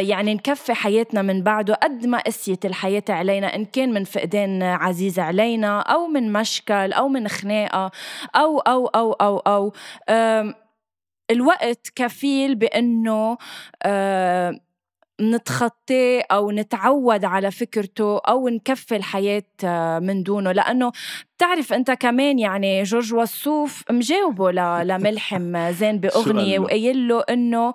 يعني 0.00 0.34
نكفي 0.34 0.74
حياتنا 0.74 1.22
من 1.22 1.42
بعده 1.42 1.74
قد 1.74 2.06
ما 2.06 2.18
قسيت 2.18 2.64
الحياة 2.66 3.04
علينا. 3.08 3.54
إن 3.54 3.64
كان 3.64 3.92
من 3.94 4.04
فقدان 4.04 4.62
عزيز 4.62 5.18
علينا 5.18 5.80
أو 5.80 6.06
من 6.06 6.32
مشكل 6.32 6.92
أو 6.92 7.08
من 7.08 7.28
خناقة 7.28 7.90
أو 8.36 8.58
أو 8.58 8.86
أو 8.86 9.12
أو 9.12 9.27
أو 9.36 9.72
الوقت 11.30 11.88
كفيل 11.94 12.54
بأنه 12.54 13.36
نتخطاه 15.20 16.22
أو 16.30 16.50
نتعود 16.50 17.24
على 17.24 17.50
فكرته 17.50 18.18
أو 18.18 18.48
نكفي 18.48 18.96
الحياة 18.96 19.98
من 19.98 20.22
دونه. 20.22 20.52
لأنه 20.52 20.92
بتعرف 21.36 21.72
أنت 21.72 21.90
كمان 21.90 22.38
يعني 22.38 22.82
جورج 22.82 23.14
وصوف 23.14 23.84
مجاوبه 23.90 24.52
لملحم 24.82 25.70
زين 25.70 25.98
بأغنية 25.98 26.58
وقايل 26.58 27.08
له 27.08 27.20
إنه 27.20 27.74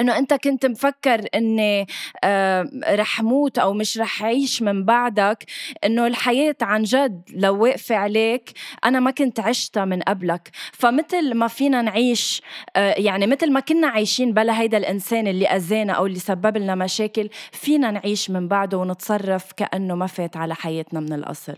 إنه 0.00 0.18
أنت 0.18 0.34
كنت 0.34 0.66
مفكر 0.66 1.26
إني 1.34 1.86
آه 2.24 2.70
رح 2.88 3.22
موت 3.22 3.58
أو 3.58 3.72
مش 3.72 3.98
رح 3.98 4.22
أعيش 4.22 4.62
من 4.62 4.84
بعدك 4.84 5.44
إنه 5.84 6.06
الحياة 6.06 6.56
عن 6.62 6.82
جد 6.82 7.22
لو 7.34 7.62
واقفة 7.62 7.96
عليك 7.96 8.50
أنا 8.84 9.00
ما 9.00 9.10
كنت 9.10 9.40
عشتها 9.40 9.84
من 9.84 10.02
قبلك. 10.02 10.50
فمثل 10.72 11.34
ما 11.34 11.48
فينا 11.48 11.82
نعيش 11.82 12.42
آه 12.76 12.94
يعني 12.98 13.26
مثل 13.26 13.52
ما 13.52 13.60
كنا 13.60 13.86
عايشين 13.88 14.32
بلا 14.32 14.60
هيدا 14.60 14.78
الإنسان 14.78 15.26
اللي 15.26 15.46
أذانا 15.46 15.92
أو 15.92 16.06
اللي 16.06 16.18
سبب 16.18 16.56
لنا 16.56 16.74
مشاكل 16.74 17.28
فينا 17.52 17.90
نعيش 17.90 18.30
من 18.30 18.48
بعده 18.48 18.78
ونتصرف 18.78 19.52
كأنه 19.52 19.94
ما 19.94 20.06
فات 20.06 20.36
على 20.36 20.54
حياتنا 20.54 21.00
من 21.00 21.12
الأصل. 21.12 21.56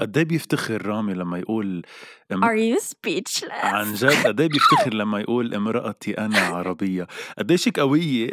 قد 0.00 0.16
إيه 0.16 0.24
بيفتخر 0.24 0.86
رامي 0.86 1.14
لما 1.14 1.38
يقول 1.38 1.82
Are 2.32 2.76
you 2.76 2.82
speechless؟ 2.82 3.64
عن 3.64 3.94
جد 3.94 4.26
قد 4.26 4.40
إيه 4.40 4.48
بيفتخر 4.48 4.94
لما 4.94 5.20
يقول 5.20 5.54
امرأتي 5.54 6.18
أنا 6.18 6.38
عربية 6.38 7.06
قديش 7.38 7.68
قوية 7.68 8.30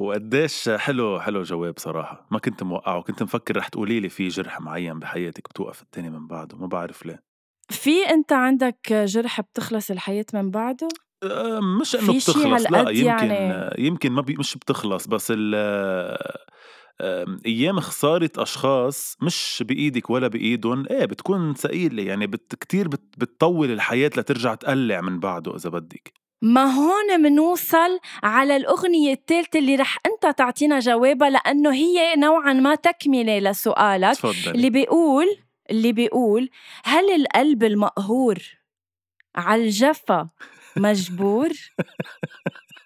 وقديش 0.00 0.68
حلو 0.68 1.20
حلو 1.20 1.42
جواب 1.42 1.74
صراحة 1.78 2.26
ما 2.30 2.38
كنت 2.38 2.62
موقعه 2.62 3.02
كنت 3.02 3.22
مفكر 3.22 3.56
رح 3.56 3.68
تقولي 3.68 4.00
لي 4.00 4.08
في 4.08 4.28
جرح 4.28 4.60
معين 4.60 4.98
بحياتك 4.98 5.48
بتوقف 5.48 5.82
التاني 5.82 6.10
من 6.10 6.26
بعده 6.26 6.58
ما 6.58 6.66
بعرف 6.66 7.06
ليه 7.06 7.22
في 7.70 8.06
أنت 8.10 8.32
عندك 8.32 8.92
جرح 8.92 9.40
بتخلص 9.40 9.90
الحياة 9.90 10.26
من 10.34 10.50
بعده؟ 10.50 10.88
أه، 11.22 11.60
مش 11.80 11.96
إنه 11.96 12.16
بتخلص 12.16 12.70
لا 12.70 12.90
يمكن 12.90 13.06
يعني... 13.06 13.86
يمكن 13.86 14.12
ما 14.12 14.22
بي 14.22 14.36
مش 14.38 14.56
بتخلص 14.56 15.06
بس 15.06 15.32
ال 15.36 15.54
أيام 17.46 17.80
خسارة 17.80 18.30
أشخاص 18.38 19.16
مش 19.22 19.64
بإيدك 19.66 20.10
ولا 20.10 20.28
بإيدهم 20.28 20.86
إيه 20.90 21.04
بتكون 21.04 21.54
ثقيلة 21.54 22.02
يعني 22.02 22.26
بت 22.26 22.54
كتير 22.54 22.88
بت 22.88 23.02
بتطول 23.18 23.70
الحياة 23.70 24.10
لترجع 24.16 24.54
تقلع 24.54 25.00
من 25.00 25.20
بعده 25.20 25.56
إذا 25.56 25.70
بدك 25.70 26.12
ما 26.42 26.64
هون 26.64 27.20
منوصل 27.20 28.00
على 28.22 28.56
الأغنية 28.56 29.12
الثالثة 29.12 29.58
اللي 29.58 29.76
رح 29.76 29.98
أنت 30.06 30.38
تعطينا 30.38 30.78
جوابها 30.78 31.30
لأنه 31.30 31.72
هي 31.72 32.14
نوعا 32.16 32.52
ما 32.52 32.74
تكملة 32.74 33.38
لسؤالك 33.38 34.14
تفضل. 34.14 34.54
اللي 34.54 34.70
بيقول 34.70 35.26
اللي 35.70 35.92
بيقول 35.92 36.50
هل 36.84 37.10
القلب 37.10 37.64
المقهور 37.64 38.38
على 39.36 39.64
الجفا 39.64 40.28
مجبور؟ 40.76 41.50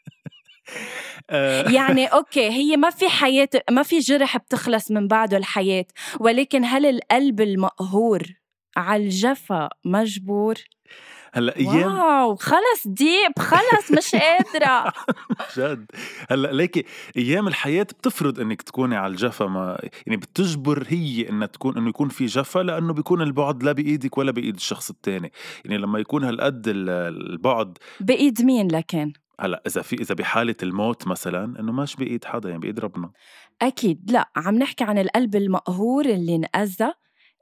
آه. 1.30 1.70
يعني 1.70 2.06
أوكي 2.06 2.50
هي 2.50 2.76
ما 2.76 2.90
في 2.90 3.08
حياة 3.08 3.48
ما 3.70 3.82
في 3.82 3.98
جرح 3.98 4.36
بتخلص 4.36 4.90
من 4.90 5.08
بعده 5.08 5.36
الحياة 5.36 5.86
ولكن 6.20 6.64
هل 6.64 6.86
القلب 6.86 7.40
المقهور 7.40 8.22
على 8.76 9.04
الجفا 9.04 9.68
مجبور؟ 9.84 10.54
هلأ 11.34 11.56
أيام 11.56 11.98
واو 11.98 12.36
خلص 12.36 12.86
deep 12.86 13.32
خلص 13.38 13.90
مش 13.90 14.14
قادرة. 14.14 14.92
جد. 15.56 15.86
هلأ 16.30 16.52
ليكي 16.52 16.84
أيام 17.16 17.48
الحياة 17.48 17.82
بتفرض 17.82 18.40
إنك 18.40 18.62
تكوني 18.62 18.96
على 18.96 19.10
الجفا 19.10 19.44
ما 19.44 19.78
يعني 20.06 20.16
بتجبر 20.16 20.84
هي 20.88 21.28
إنها 21.28 21.46
تكون 21.46 21.76
إنه 21.76 21.88
يكون 21.88 22.08
في 22.08 22.26
جفا 22.26 22.60
لأنه 22.60 22.92
بيكون 22.92 23.22
البعد 23.22 23.62
لا 23.62 23.72
بإيدك 23.72 24.18
ولا 24.18 24.32
بإيد 24.32 24.54
الشخص 24.54 24.90
الثاني 24.90 25.32
يعني 25.64 25.78
لما 25.78 25.98
يكون 25.98 26.24
هالقد 26.24 26.62
البعد 26.66 27.78
بإيد 28.00 28.42
مين 28.42 28.68
لكن؟ 28.68 29.12
هلأ 29.40 29.62
إذا 29.66 29.82
في 29.82 29.96
إذا 29.96 30.14
بحالة 30.14 30.54
الموت 30.62 31.06
مثلا 31.06 31.60
إنه 31.60 31.72
مش 31.72 31.96
بايد 31.96 32.24
حدا 32.24 32.48
يعني 32.48 32.60
بايد 32.60 32.80
ربنا. 32.80 33.10
أكيد 33.62 34.10
لأ 34.10 34.30
عم 34.36 34.54
نحكي 34.54 34.84
عن 34.84 34.98
القلب 34.98 35.36
المقهور 35.36 36.04
اللي 36.04 36.34
انأذى 36.34 36.92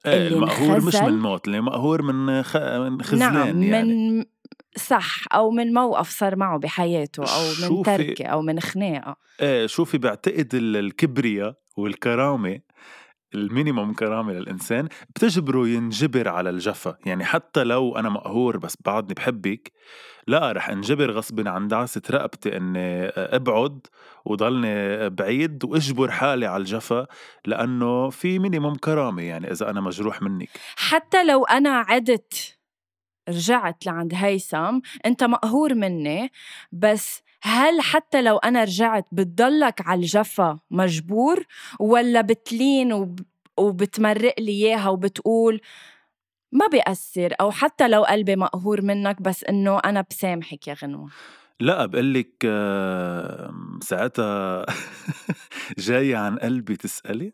إيه، 0.07 0.27
اللي 0.27 0.37
المقهور 0.37 0.85
مش 0.85 0.97
من 0.97 1.19
موت 1.19 1.47
اللي 1.47 1.61
مقهور 1.61 2.03
من 2.03 2.43
خ... 2.43 2.57
من 2.57 3.03
خزلان 3.03 3.33
نعم 3.33 3.63
يعني. 3.63 3.85
من 3.85 4.25
صح 4.77 5.25
أو 5.35 5.51
من 5.51 5.73
موقف 5.73 6.11
صار 6.11 6.37
معه 6.37 6.59
بحياته 6.59 7.23
أو 7.23 7.69
من 7.71 7.83
تركه 7.83 8.25
أو 8.27 8.43
من 8.43 8.61
خناقة. 8.61 9.17
إيه 9.41 9.67
شوفي 9.67 9.99
بعتقد 9.99 10.55
الكبرياء 10.55 11.55
والكرامة 11.77 12.61
المينيموم 13.35 13.93
كرامة 13.93 14.33
للإنسان 14.33 14.89
بتجبره 15.11 15.69
ينجبر 15.69 16.29
على 16.29 16.51
الجفا. 16.51 16.97
يعني 17.07 17.25
حتى 17.25 17.65
لو 17.65 17.97
أنا 17.97 18.09
مقهور 18.09 18.57
بس 18.59 18.77
بعدني 18.85 19.15
بحبك 19.15 19.73
لا 20.27 20.53
رح 20.53 20.69
انجبر 20.69 21.11
غصب 21.11 21.49
عن 21.49 21.69
دعسة 21.69 22.03
رقبتي 22.11 22.57
إني 22.57 23.09
أبعد 23.09 23.87
وضلني 24.25 25.11
بعيد 25.11 25.65
وأجبر 25.65 26.11
حالي 26.11 26.47
على 26.47 26.61
الجفا 26.61 27.07
لأنه 27.47 28.11
في 28.11 28.39
مينيموم 28.39 28.75
كرامة 28.75 29.23
يعني 29.23 29.51
إذا 29.51 29.71
أنا 29.71 29.81
مجروح 29.81 30.23
منك. 30.23 30.49
حتى 30.77 31.25
لو 31.25 31.45
أنا 31.45 31.71
عدت 31.71 32.59
رجعت 33.29 33.87
لعند 33.87 34.15
هيثم 34.15 34.79
أنت 35.07 35.25
مقهور 35.25 35.75
مني 35.75 36.33
بس 36.73 37.23
هل 37.43 37.81
حتى 37.81 38.23
لو 38.23 38.37
أنا 38.39 38.65
رجعت 38.65 39.07
بتضلك 39.13 39.81
على 39.89 40.01
الجفا 40.01 40.59
مجبور 40.71 41.45
ولا 41.81 42.21
بتلين 42.21 42.93
وب... 42.93 43.21
وبتمرق 43.59 44.35
لي 44.39 44.53
إياها 44.53 44.89
وبتقول 44.89 45.61
ما 46.53 46.67
بيأثر؟ 46.67 47.35
أو 47.41 47.51
حتى 47.51 47.89
لو 47.89 48.03
قلبي 48.05 48.37
مقهور 48.37 48.83
منك 48.83 49.23
بس 49.23 49.45
إنه 49.45 49.79
أنا 49.79 50.05
بسامحك 50.11 50.69
يا 50.69 50.75
غنوة. 50.83 51.09
لا 51.61 51.87
بقول 51.87 52.15
لك 52.15 52.47
ساعتها 53.83 54.67
جاي 55.79 56.15
عن 56.15 56.39
قلبي 56.39 56.77
تسألي؟ 56.77 57.33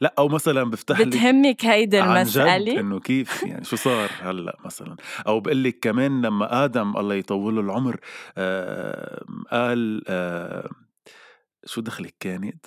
لا 0.00 0.14
أو 0.18 0.28
مثلا 0.28 0.64
بفتح 0.64 1.00
لك 1.00 1.06
بتهمك 1.06 1.64
هيدي 1.64 2.00
المسألة؟ 2.00 2.80
إنه 2.80 3.00
كيف 3.00 3.42
يعني 3.50 3.64
شو 3.64 3.76
صار 3.76 4.10
هلأ 4.20 4.56
مثلا؟ 4.64 4.96
أو 5.26 5.40
بقول 5.40 5.64
لك 5.64 5.78
كمان 5.78 6.22
لما 6.22 6.64
آدم 6.64 6.96
الله 6.96 7.14
يطول 7.14 7.58
العمر 7.58 8.00
قال 9.52 10.02
شو 11.64 11.80
دخلك 11.80 12.14
كانت؟ 12.20 12.66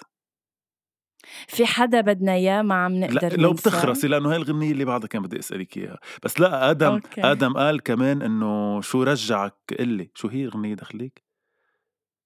في 1.48 1.66
حدا 1.66 2.02
بدنا 2.02 2.34
إياه 2.34 2.62
ما 2.62 2.76
عم 2.76 2.96
نقدر 2.96 3.30
لا 3.30 3.36
لو 3.36 3.54
بتخرسي 3.54 4.08
لأنه 4.08 4.32
هاي 4.32 4.36
الغنية 4.36 4.72
اللي 4.72 4.86
بعدها 4.86 5.08
كان 5.08 5.22
بدي 5.22 5.40
أسألك 5.40 5.78
إياها. 5.78 6.00
بس 6.24 6.40
لا 6.40 6.70
آدم 6.70 6.92
أوكي. 6.92 7.22
آدم 7.24 7.54
قال 7.54 7.84
كمان 7.84 8.22
إنه 8.22 8.82
شو 8.82 9.04
رجعك؟ 9.04 9.56
قلي 9.80 10.12
شو 10.16 10.28
هي 10.28 10.44
الغنية 10.44 10.74
دخليك 10.74 11.24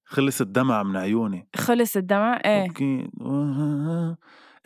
خلص 0.06 0.42
الدمع 0.42 0.84
من 0.84 0.98
عيوني. 0.98 1.48
خلص 1.56 1.98
الدمع 1.98 2.42
إيه. 2.46 2.68
أوكي. 2.68 3.10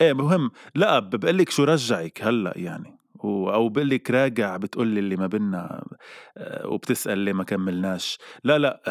إيه 0.00 0.12
مهم. 0.12 0.50
لا 0.74 0.98
بقول 0.98 1.38
لك 1.38 1.50
شو 1.50 1.64
رجعك 1.64 2.22
هلأ 2.22 2.52
يعني. 2.56 2.98
أو 3.24 3.68
بقول 3.68 3.90
لك 3.90 4.10
راجع 4.10 4.56
بتقول 4.56 4.86
لي 4.86 5.00
اللي 5.00 5.16
ما 5.16 5.26
بينا 5.26 5.84
آه، 6.36 6.66
وبتسأل 6.66 7.18
ليه 7.18 7.32
ما 7.32 7.44
كملناش. 7.44 8.18
لا 8.44 8.58
لا 8.58 8.82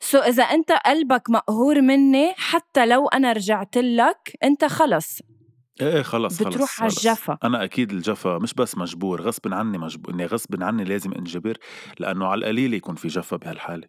so 0.00 0.18
so 0.18 0.22
إذا 0.22 0.42
أنت 0.42 0.72
قلبك 0.72 1.30
مقهور 1.30 1.80
مني 1.80 2.34
حتى 2.36 2.86
لو 2.86 3.08
أنا 3.08 3.32
رجعت 3.32 3.76
لك 3.76 4.36
أنت 4.44 4.64
خلص. 4.64 5.18
إيه 5.80 6.02
خلص 6.02 6.42
بتروح 6.42 6.82
على 6.82 6.92
الجفا. 6.92 7.38
أنا 7.44 7.64
أكيد 7.64 7.92
الجفا 7.92 8.38
مش 8.38 8.54
بس 8.54 8.78
مجبور 8.78 9.22
غصب 9.22 9.54
عني 9.54 9.78
مجبور 9.78 10.14
اني 10.14 10.26
غصب 10.26 10.62
عني 10.62 10.84
لازم 10.84 11.12
انجبر 11.12 11.56
لأنه 11.98 12.26
على 12.26 12.38
القليل 12.38 12.74
يكون 12.74 12.94
في 12.94 13.08
جفا 13.08 13.36
بهالحالة. 13.36 13.88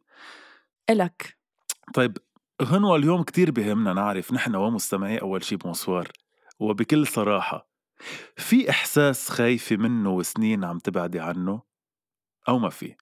إلك. 0.89 1.37
طيب 1.93 2.17
غنوة 2.63 2.95
اليوم 2.95 3.23
كتير 3.23 3.51
بهمنا 3.51 3.93
نعرف 3.93 4.33
نحن 4.33 4.55
ومستمعي 4.55 5.17
أول 5.17 5.43
شي 5.43 5.55
بمصوار 5.55 6.07
وبكل 6.59 7.07
صراحة 7.07 7.69
في 8.37 8.69
إحساس 8.69 9.29
خايفة 9.29 9.77
منه 9.77 10.09
وسنين 10.09 10.63
عم 10.63 10.79
تبعدي 10.79 11.19
عنه؟ 11.19 11.61
أو 12.49 12.59
ما 12.59 12.69
في؟ 12.69 12.95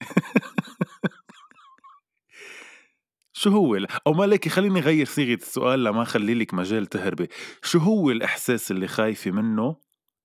شو 3.32 3.50
هو 3.50 3.76
أو 4.06 4.12
مالك 4.12 4.48
خليني 4.48 4.80
غير 4.80 5.06
صيغة 5.06 5.38
السؤال 5.38 5.84
لما 5.84 6.04
خلي 6.04 6.34
لك 6.34 6.54
مجال 6.54 6.86
تهربي. 6.86 7.28
شو 7.62 7.78
هو 7.78 8.10
الإحساس 8.10 8.70
اللي 8.70 8.88
خايفة 8.88 9.30
منه 9.30 9.76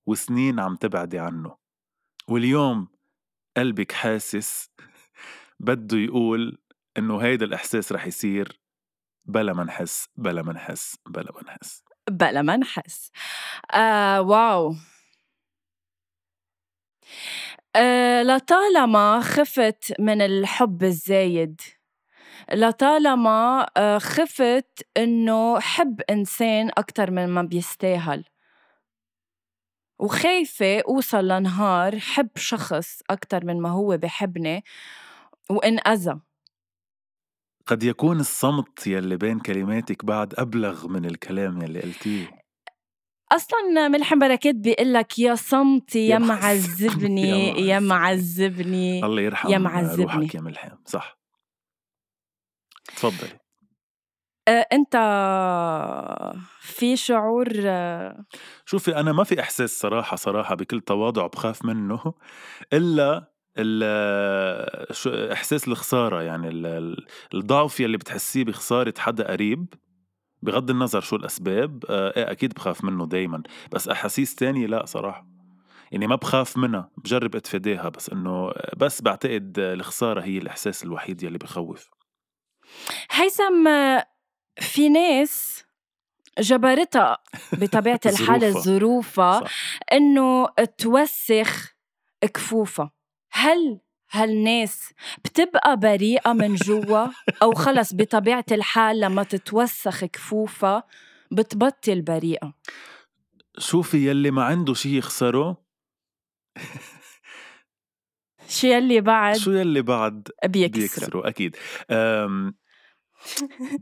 وسنين 0.08 0.60
عم 0.60 0.76
تبعدي 0.76 1.20
عنه؟ 1.20 1.58
واليوم 2.28 2.88
قلبك 3.58 3.92
حاسس 3.92 4.70
بده 5.60 5.98
يقول 5.98 6.58
إنه 6.98 7.18
هيدا 7.18 7.46
الإحساس 7.46 7.92
رح 7.92 8.08
يصير 8.08 8.62
بلا 9.26 9.54
ما 9.54 9.64
نحس 9.64 10.10
بلا 10.16 10.42
ما 10.42 10.54
نحس 10.54 10.98
بلا 11.10 11.32
ما 11.32 11.44
نحس. 11.44 11.91
بلا 12.10 12.42
ما 12.42 12.58
نحس. 12.58 13.12
آه 13.74 14.22
واو. 14.22 14.76
آه 17.76 18.24
لطالما 18.24 19.20
خفت 19.22 19.94
من 20.00 20.22
الحب 20.22 20.84
الزايد 20.84 21.62
لطالما 22.54 23.68
آه 23.78 23.98
خفت 23.98 24.88
إنه 24.98 25.60
حب 25.60 26.02
إنسان 26.10 26.70
أكثر 26.78 27.12
من 27.12 27.28
ما 27.30 27.42
بيستاهل. 27.44 28.24
وخايفة 30.00 30.80
أوصل 30.88 31.28
لنهار 31.28 32.00
حب 32.00 32.30
شخص 32.36 33.02
أكتر 33.10 33.46
من 33.46 33.62
ما 33.62 33.70
هو 33.70 33.98
بحبني 33.98 34.64
وإن 35.50 35.80
أذى. 35.88 36.20
قد 37.68 37.84
يكون 37.84 38.20
الصمت 38.20 38.88
يلي 38.88 39.18
بين 39.18 39.40
كلماتك 39.40 40.06
بعد 40.06 40.34
أبلغ 40.38 40.88
من 40.88 41.06
الكلام 41.06 41.62
يلي 41.62 41.80
قلتيه؟ 41.80 42.42
أصلا 43.32 43.88
ملحم 43.88 44.20
بركات 44.20 44.56
بيقول 44.56 44.94
لك 44.94 45.20
يا 45.20 45.36
صمتي 45.36 46.08
يا 46.14 46.18
معذبني 46.18 47.50
يا 47.68 47.80
معذبني. 47.80 49.06
الله 49.06 49.22
يرحم 49.22 49.50
يا 49.50 49.58
معذبني. 49.58 50.04
روحك 50.04 50.36
يا 50.36 50.42
ملحم 50.42 50.78
صح. 50.86 51.18
تفضلي. 52.96 53.40
أه 54.48 54.68
أنت 54.74 54.96
في 56.60 56.96
شعور 56.98 57.48
أه 57.58 58.26
شوفي 58.66 58.96
أنا 58.96 59.12
ما 59.12 59.24
في 59.24 59.40
إحساس 59.40 59.80
صراحة 59.80 60.16
صراحة 60.18 60.56
بكل 60.56 60.82
تواضع 60.82 61.28
بخاف 61.28 61.66
منه 61.66 62.14
إلا 62.74 63.31
إحساس 65.32 65.68
الخسارة 65.68 66.22
يعني 66.22 66.50
الضعف 67.34 67.80
يلي 67.80 67.98
بتحسيه 67.98 68.44
بخسارة 68.44 68.94
حدا 68.98 69.32
قريب 69.32 69.74
بغض 70.42 70.70
النظر 70.70 71.02
شو 71.02 71.16
الأسباب 71.16 71.86
آه، 71.90 72.18
إيه 72.18 72.32
أكيد 72.32 72.54
بخاف 72.54 72.84
منه 72.84 73.06
دايما 73.08 73.44
بس 73.72 73.88
أحاسيس 73.88 74.36
تانية 74.36 74.68
لا 74.68 74.86
صراحة. 74.86 75.28
يعني 75.92 76.08
ما 76.08 76.16
بخاف 76.16 76.58
منها 76.58 76.90
بجرب 76.98 77.36
اتفاداها 77.36 77.90
بس 77.90 78.10
إنه 78.10 78.52
بس 78.78 79.02
بعتقد 79.02 79.60
الخسارة 79.60 80.22
هي 80.22 80.38
الإحساس 80.38 80.84
الوحيد 80.84 81.24
يلي 81.24 81.38
بخوف. 81.38 81.90
هيثم 83.12 83.70
في 84.60 84.90
ناس 84.90 85.64
جبرتها 86.40 87.18
بطبيعة 87.54 88.00
الحال 88.06 88.54
ظروفها 88.64 89.44
إنه 89.94 90.48
توسخ 90.78 91.76
كفوفها. 92.22 92.92
هل 93.32 93.80
هالناس 94.12 94.94
بتبقى 95.26 95.78
بريئة 95.78 96.34
من 96.34 96.56
جوا؟ 96.56 97.08
أو 97.44 97.54
خلص 97.54 97.94
بطبيعة 97.94 98.46
الحال 98.52 99.00
لما 99.00 99.24
تتوسخ 99.24 100.06
كفوفها 100.06 100.84
بتبطل 101.32 102.02
بريئة؟ 102.02 102.54
شوفي 103.58 104.10
يلي 104.10 104.32
ما 104.32 104.44
عنده 104.44 104.74
شي 104.74 104.98
يخسره. 104.98 105.58
شو 108.50 108.68
يلي 108.68 109.02
بعد؟ 109.02 109.36
شو 109.36 109.52
يلي 109.52 109.82
بعد 109.82 110.28
بيكسره, 110.46 110.82
بيكسره 110.82 111.28
أكيد. 111.28 111.56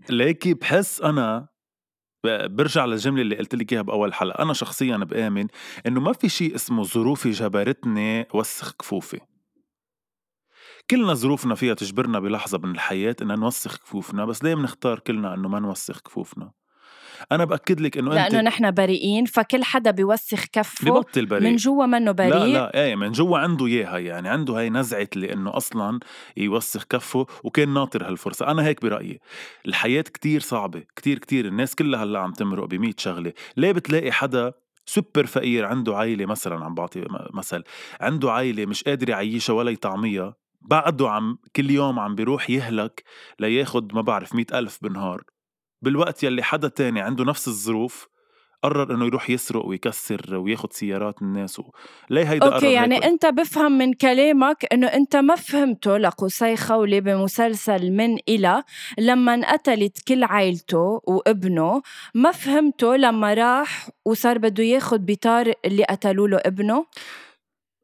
ليكي 0.10 0.54
بحس 0.54 1.02
أنا 1.02 1.48
برجع 2.26 2.86
للجملة 2.86 3.22
اللي 3.22 3.36
قلت 3.36 3.56
لك 3.56 3.74
إياها 3.74 3.82
بأول 3.82 4.14
حلقة. 4.14 4.44
أنا 4.44 4.54
شخصيا 4.54 4.98
بآمن 4.98 5.48
إنه 5.88 6.00
ما 6.00 6.14
في 6.14 6.30
شيء 6.30 6.56
اسمه 6.56 6.84
ظروفي 6.84 7.32
جبرتني 7.32 8.28
وسخ 8.34 8.72
كفوفي. 8.72 9.20
كلنا 10.92 11.14
ظروفنا 11.14 11.56
فيها 11.56 11.74
تجبرنا 11.74 12.20
بلحظة 12.20 12.58
من 12.58 12.72
الحياة 12.72 13.16
إن 13.22 13.40
نوسخ 13.40 13.78
كفوفنا 13.78 14.26
بس 14.26 14.44
ليه 14.44 14.56
بنختار 14.56 15.00
كلنا 15.00 15.34
إنه 15.34 15.50
ما 15.50 15.60
نوسخ 15.60 16.00
كفوفنا؟ 16.00 16.52
أنا 17.32 17.46
بأكد 17.46 17.82
لك 17.82 17.98
إنه 17.98 18.14
لأنه 18.14 18.42
نحن 18.42 18.72
بريئين 18.72 19.26
فكل 19.26 19.64
حدا 19.64 19.92
بيوسخ 19.92 20.46
كفه 20.46 20.92
ببطل 20.92 21.26
بريء. 21.26 21.50
من 21.50 21.56
جوا 21.56 21.86
منه 21.86 22.12
بريء. 22.12 22.34
لا 22.34 22.48
لا 22.48 22.84
إيه 22.84 22.96
من 22.96 23.12
جوا 23.12 23.38
عنده 23.38 23.66
إياها 23.66 23.98
يعني 23.98 24.30
عنده 24.30 24.54
هاي 24.54 24.70
نزعة 24.70 25.08
لأنه 25.16 25.58
أصلا 25.58 26.00
يوسخ 26.38 26.84
كفه 26.84 27.26
وكان 27.44 27.74
ناطر 27.74 28.08
هالفرصة. 28.08 28.48
أنا 28.48 28.66
هيك 28.66 28.82
برأيي. 28.82 29.20
الحياة 29.66 30.02
كتير 30.02 30.42
صعبة 30.42 30.84
كتير 30.96 31.20
كتير. 31.20 31.46
الناس 31.46 31.76
كلها 31.76 32.04
هلأ 32.04 32.20
عم 32.20 32.32
تمرق 32.32 32.66
بمية 32.66 32.96
شغلة. 32.98 33.34
ليه 33.58 33.72
بتلاقي 33.72 34.12
حدا 34.12 34.54
سوبر 34.86 35.26
فقير 35.26 35.66
عنده 35.66 35.98
عائلة 35.98 36.26
مثلا 36.26 36.66
عم 36.66 36.76
بعطي 36.76 37.06
مثل 37.34 37.64
عنده 38.02 38.32
عائلة 38.32 38.66
مش 38.66 38.84
قادر 38.84 39.10
يعيشها 39.10 39.54
ولا 39.54 39.72
يطعميها؟ 39.72 40.39
بعده 40.62 41.10
عم 41.10 41.38
كل 41.56 41.72
يوم 41.72 42.00
عم 42.00 42.16
بيروح 42.16 42.50
يهلك 42.50 43.04
لياخد 43.40 43.94
ما 43.94 44.02
بعرف 44.02 44.36
مئة 44.36 44.60
ألف 44.60 44.78
بالنهار 44.82 45.24
بالوقت 45.82 46.24
يلي 46.24 46.44
حدا 46.44 46.68
تاني 46.68 47.02
عنده 47.02 47.24
نفس 47.24 47.48
الظروف 47.48 48.08
قرر 48.64 48.96
إنه 48.96 49.06
يروح 49.06 49.30
يسرق 49.30 49.66
ويكسر 49.66 50.36
وياخد 50.36 50.74
سيارات 50.74 51.22
الناس 51.22 51.60
و... 51.60 51.64
ليه 52.10 52.32
هيدا 52.32 52.46
أوكي 52.46 52.58
قرر 52.58 52.72
يعني 52.72 52.96
هيك؟ 52.96 53.04
أنت 53.04 53.26
بفهم 53.26 53.78
من 53.78 53.94
كلامك 53.94 54.66
إنه 54.74 54.88
أنت 54.88 55.16
ما 55.16 55.36
فهمته 55.36 55.98
لقصي 55.98 56.56
خولي 56.58 57.02
بمسلسل 57.02 57.92
من 57.92 58.18
إلى 58.30 58.64
لما 58.98 59.34
انقتلت 59.34 59.98
كل 60.08 60.24
عائلته 60.24 61.02
وابنه 61.08 61.82
ما 62.14 62.32
فهمته 62.32 62.96
لما 62.96 63.34
راح 63.34 63.90
وصار 64.06 64.38
بده 64.38 64.64
ياخد 64.64 65.06
بطار 65.06 65.54
اللي 65.66 65.84
قتلوا 65.84 66.28
له 66.28 66.38
ابنه 66.38 66.86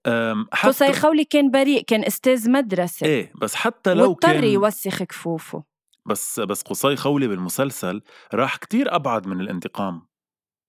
أم، 0.08 0.46
قصي 0.64 0.86
حتى 0.86 0.94
خولي 0.94 1.24
كان 1.26 1.52
بريء 1.52 1.84
كان 1.84 2.06
أستاذ 2.06 2.52
مدرسة. 2.52 3.08
إيه 3.08 3.34
بس 3.42 3.56
حتى 3.56 3.94
لو 3.94 4.10
واضطر 4.10 4.32
كان 4.34 4.44
يوسخ 4.44 5.04
كفوفه. 5.04 5.64
بس 6.06 6.40
بس 6.40 6.62
قصي 6.62 6.96
خولي 6.96 7.28
بالمسلسل 7.28 8.02
راح 8.34 8.56
كتير 8.58 8.96
أبعد 8.96 9.28
من 9.28 9.42
الانتقام. 9.42 10.08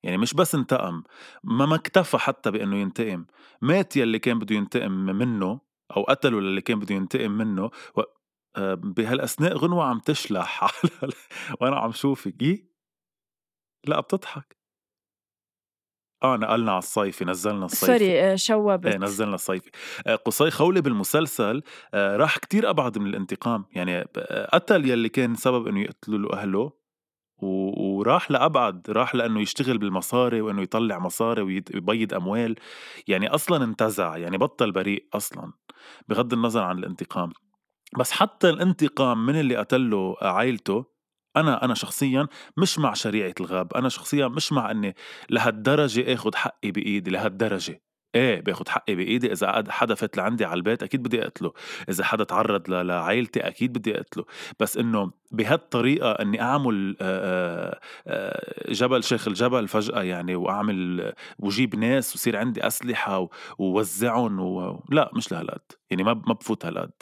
يعني 0.03 0.19
مش 0.19 0.35
بس 0.35 0.55
انتقم 0.55 1.03
ما 1.45 1.67
ما 1.67 1.75
اكتفى 1.75 2.19
حتى 2.19 2.51
بأنه 2.51 2.77
ينتقم. 2.77 3.25
مات 3.63 3.97
يلي 3.97 4.19
كان 4.19 4.39
بده 4.39 4.55
ينتقم 4.57 4.93
منه 4.93 5.61
أو 5.97 6.03
قتله 6.03 6.41
للي 6.41 6.61
كان 6.61 6.79
بده 6.79 6.95
ينتقم 6.95 7.31
منه 7.31 7.65
و... 7.65 8.01
آه، 8.57 8.75
بهالأثناء 8.75 9.57
غنوة 9.57 9.85
عم 9.85 9.99
تشلح 9.99 10.65
على 11.03 11.13
وأنا 11.61 11.77
عم 11.77 11.93
شوفك 11.93 12.43
إيه؟ 12.43 12.69
لا 13.87 14.01
بتضحك. 14.01 14.56
آه 16.35 16.37
نقلنا 16.37 16.71
على 16.71 16.79
الصيفي 16.79 17.25
نزلنا 17.25 17.65
الصيفي. 17.65 17.87
سوري 17.87 18.21
آه، 18.21 18.35
شوبت 18.37 18.87
إيه 18.87 18.97
نزلنا 18.97 19.35
الصيفي. 19.35 19.71
آه، 20.07 20.15
قصي 20.15 20.51
خولي 20.51 20.81
بالمسلسل 20.81 21.63
آه، 21.95 22.17
راح 22.17 22.39
كتير 22.39 22.71
أبعد 22.71 22.99
من 22.99 23.07
الانتقام. 23.07 23.65
يعني 23.73 24.05
قتل 24.53 24.91
يلي 24.91 25.09
كان 25.09 25.35
سبب 25.35 25.67
إنه 25.67 25.81
يقتلوا 25.81 26.19
له 26.19 26.33
أهله 26.33 26.73
وراح 27.39 28.31
لأبعد. 28.31 28.91
راح 28.91 29.15
لأنه 29.15 29.41
يشتغل 29.41 29.79
بالمصاري 29.79 30.41
وإنه 30.41 30.63
يطلع 30.63 30.99
مصاري 30.99 31.43
ويبيض 31.43 32.15
أموال. 32.15 32.55
يعني 33.09 33.29
أصلا 33.29 33.65
انتزع 33.65 34.17
يعني 34.17 34.39
بطل 34.39 34.73
بريء 34.73 35.07
أصلا 35.15 35.53
بغض 36.09 36.33
النظر 36.33 36.63
عن 36.63 36.79
الانتقام. 36.79 37.33
بس 37.99 38.13
حتى 38.13 38.51
الانتقام 38.51 39.27
من 39.27 39.41
اللي 39.41 39.57
قتله 39.57 40.17
عائلته 40.23 40.96
أنا 41.37 41.65
أنا 41.65 41.75
شخصيا 41.75 42.27
مش 42.57 42.79
مع 42.79 42.93
شريعة 42.93 43.35
الغاب. 43.41 43.75
أنا 43.75 43.89
شخصيا 43.89 44.29
مش 44.29 44.53
مع 44.53 44.71
إني 44.71 44.95
لهالدرجة 45.31 46.15
آخذ 46.15 46.35
حقي 46.35 46.71
بإيدي 46.71 47.11
لهالدرجة. 47.11 47.83
إيه 48.15 48.41
بآخذ 48.41 48.69
حقي 48.69 48.95
بإيدي؟ 48.95 49.33
إذا 49.33 49.65
حدا 49.69 49.95
فات 49.95 50.17
لعندي 50.17 50.45
على 50.45 50.59
البيت 50.59 50.83
أكيد 50.83 51.03
بدي 51.03 51.23
أقتله. 51.23 51.53
إذا 51.89 52.05
حدا 52.05 52.25
تعرض 52.25 52.71
لعائلتي 52.71 53.41
أكيد 53.41 53.73
بدي 53.79 53.97
أقتله. 53.97 54.25
بس 54.61 54.77
إنه 54.77 55.13
بهالطريقة 55.33 56.13
إني 56.13 56.41
أعمل 56.41 56.97
جبل 58.69 59.05
شيخ 59.05 59.29
الجبل 59.29 59.69
فجأة 59.69 60.03
يعني 60.03 60.37
وأعمل 60.37 61.13
وجيب 61.39 61.77
ناس 61.77 62.13
ويصير 62.13 62.37
عندي 62.37 62.67
أسلحة 62.67 63.29
ووزعهم 63.59 64.41
و... 64.41 64.83
لا 64.91 65.11
مش 65.17 65.33
لهالقد. 65.33 65.73
يعني 65.91 66.03
ما 66.03 66.15
ما 66.15 66.35
بفوت 66.35 66.67
هالقد. 66.67 66.93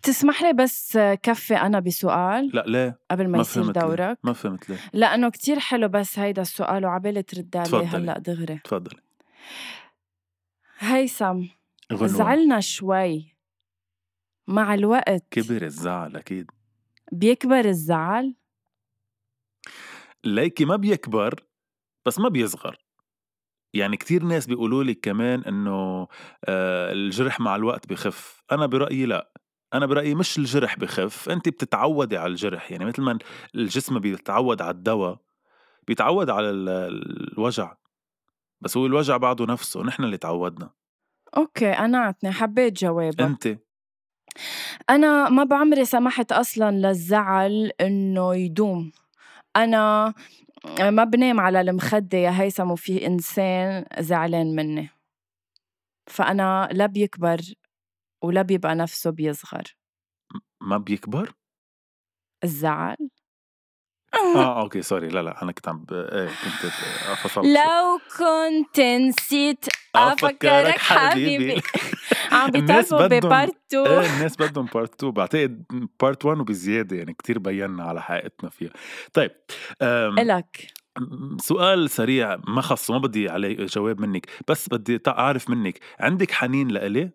بتسمح 0.00 0.42
لي 0.42 0.52
بس 0.52 0.98
كفي 0.98 1.56
أنا 1.56 1.80
بسؤال 1.80 2.50
لا 2.54 2.64
ليه؟ 2.66 3.00
قبل 3.10 3.24
ما 3.24 3.30
ما 3.30 3.40
يصير 3.40 3.64
ليه. 3.64 3.72
دورك؟ 3.72 4.18
ما 4.24 4.32
فهمت 4.32 4.70
ليه. 4.70 4.78
لأنه 4.92 5.30
كتير 5.30 5.58
حلو 5.58 5.88
بس 5.88 6.18
هيدا 6.18 6.42
السؤال 6.42 6.84
وعبالي 6.84 7.22
ترد 7.22 7.56
عليه. 7.56 7.96
هلأ 7.96 8.18
دغري. 8.18 8.58
تفضلي. 8.64 9.00
هيثم 10.78 11.42
غنوة. 11.92 12.06
زعلنا 12.06 12.60
شوي 12.60 13.36
مع 14.48 14.74
الوقت. 14.74 15.24
كبر 15.30 15.62
الزعل 15.62 16.16
أكيد. 16.16 16.50
بيكبر 17.12 17.64
الزعل؟ 17.64 18.34
ليكي 20.24 20.64
ما 20.64 20.76
بيكبر 20.76 21.44
بس 22.06 22.18
ما 22.18 22.28
بيصغر. 22.28 22.78
يعني 23.74 23.96
كتير 23.96 24.22
ناس 24.22 24.46
بيقولوا 24.46 24.84
لي 24.84 24.94
كمان 24.94 25.44
إنه 25.44 26.08
آه 26.44 26.92
الجرح 26.92 27.40
مع 27.40 27.56
الوقت 27.56 27.86
بخف. 27.86 28.42
أنا 28.52 28.66
برأيي 28.66 29.06
لا. 29.06 29.32
أنا 29.74 29.86
برأيي 29.86 30.14
مش 30.14 30.38
الجرح 30.38 30.78
بخف 30.78 31.28
انت 31.28 31.48
بتتعودي 31.48 32.16
على 32.16 32.30
الجرح 32.30 32.70
يعني 32.70 32.84
مثل 32.84 33.02
ما 33.02 33.18
الجسم 33.54 33.98
بيتعود 33.98 34.62
على 34.62 34.70
الدواء 34.70 35.18
بيتعود 35.86 36.30
على 36.30 36.50
ال- 36.50 36.68
الوجع 37.32 37.74
بس 38.60 38.76
هو 38.76 38.86
الوجع 38.86 39.16
بعده 39.16 39.46
نفسه 39.46 39.82
نحن 39.82 40.04
اللي 40.04 40.16
تعودنا. 40.16 40.70
أوكي 41.36 41.72
قنعتني 41.72 42.32
حبيت 42.32 42.72
جوابك. 42.84 43.20
انت؟ 43.20 43.58
أنا 44.90 45.28
ما 45.28 45.44
بعمري 45.44 45.84
سمحت 45.84 46.32
أصلا 46.32 46.70
للزعل 46.70 47.70
إنه 47.80 48.34
يدوم. 48.34 48.92
أنا 49.56 50.14
ما 50.80 51.04
بنام 51.04 51.40
على 51.40 51.60
المخدة 51.60 52.18
يا 52.18 52.40
هيثم 52.40 52.70
وفي 52.70 53.06
إنسان 53.06 53.84
زعلان 53.98 54.56
مني. 54.56 54.90
فأنا 56.06 56.68
لا 56.72 56.86
بيكبر 56.86 57.40
ولا 58.22 58.42
بيبقى 58.42 58.74
نفسه 58.74 59.10
بيصغر. 59.10 59.62
ما 60.60 60.78
بيكبر؟ 60.78 61.32
الزعل؟ 62.44 62.96
آه 64.14 64.60
أوكي 64.62 64.82
sorry 64.82 65.08
لا 65.08 65.22
لا 65.22 65.42
أنا 65.42 65.52
كنت 65.52 65.68
عم 65.68 65.84
ب... 65.84 65.92
إيه 65.92 66.26
كنت 66.26 66.72
فصلت 67.22 67.44
شوي. 67.44 67.54
لو 67.54 67.98
كنت 68.18 68.80
نسيت 68.80 69.64
أفكرك 69.94 70.78
حبيبي. 70.78 71.62
عم 72.32 72.50
بدهم- 72.50 73.08
ب 73.08 73.18
part 73.18 73.56
2 73.74 73.86
إيه 73.86 74.14
الناس 74.16 74.36
بدهم 74.36 74.66
part 74.74 74.94
2 74.94 75.12
بعتقد 75.12 75.64
part 76.00 76.24
1 76.24 76.40
وبزيادة 76.40 76.96
يعني 76.96 77.12
كتير 77.14 77.38
بينا 77.38 77.84
على 77.84 78.02
حقيقتنا 78.02 78.50
فيها. 78.50 78.70
طيب 79.12 79.30
إلك. 80.18 80.66
سؤال 81.40 81.90
سريع 81.90 82.36
ما 82.48 82.60
خصه 82.62 82.94
ما 82.94 82.98
بدي 83.00 83.28
عليه 83.28 83.66
جواب 83.66 84.00
منك 84.00 84.26
بس 84.48 84.68
بدي 84.68 85.00
أعرف 85.08 85.50
منك 85.50 85.78
عندك 86.00 86.30
حنين 86.30 86.68
لإلي؟ 86.68 87.10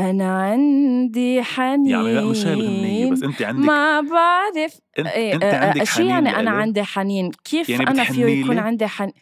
أنا 0.00 0.42
عندي 0.42 1.42
حنين. 1.42 1.86
يعني 1.86 2.14
لا 2.14 2.24
مش 2.24 2.46
هاي 2.46 2.54
الغنية 2.54 3.10
بس 3.10 3.22
انت 3.22 3.42
عندك 3.42 3.66
ما 3.66 4.00
بعرف. 4.00 4.80
انت, 4.98 5.06
إيه 5.06 5.34
أنت 5.34 5.44
آه، 5.44 5.52
آه، 5.52 5.66
عندك 5.66 5.84
شو 5.84 5.94
حنين 5.94 6.08
يعني 6.10 6.36
أنا؟ 6.36 6.50
عندي 6.50 6.82
حنين؟ 6.82 7.30
كيف 7.44 7.68
يعني 7.68 7.82
أنا 7.82 8.04
فيه 8.04 8.12
بتحني 8.12 8.40
يكون؟ 8.40 8.58
عندي 8.58 8.86
حنين 8.86 9.12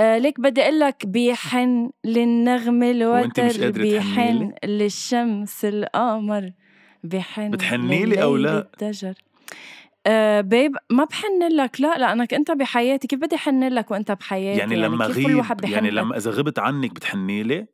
آه 0.00 0.18
ليك 0.18 0.40
بدي 0.40 0.62
أقول 0.62 0.80
لك 0.80 1.06
بيحن 1.06 1.90
مش 2.04 2.82
الوتر 2.82 3.70
بيحن 3.70 4.52
للشمس 4.64 5.64
القمر 5.64 6.52
بيحن 7.04 7.50
بتحني 7.50 8.04
لي 8.04 8.22
أو 8.22 8.36
لليل 8.36 8.52
لا؟ 8.52 8.68
آه 10.06 10.40
بيب 10.40 10.76
ما 10.90 11.04
بحن 11.04 11.42
لك. 11.52 11.80
لا 11.80 11.98
لانك 11.98 12.34
انت 12.34 12.50
بحياتي. 12.50 13.08
كيف 13.08 13.18
بدي 13.18 13.36
حن 13.36 13.64
لك 13.64 13.90
وأنت 13.90 14.12
بحياتي؟ 14.12 14.58
يعني 14.58 14.76
لما 14.76 15.06
كيف 15.06 15.16
كل 15.16 15.22
غيب 15.22 15.64
يعني 15.64 15.90
لك؟ 15.90 16.02
لما 16.02 16.16
إذا 16.16 16.30
غبت 16.30 16.58
عنك 16.58 16.92
بتحني 16.94 17.42
لي؟ 17.42 17.66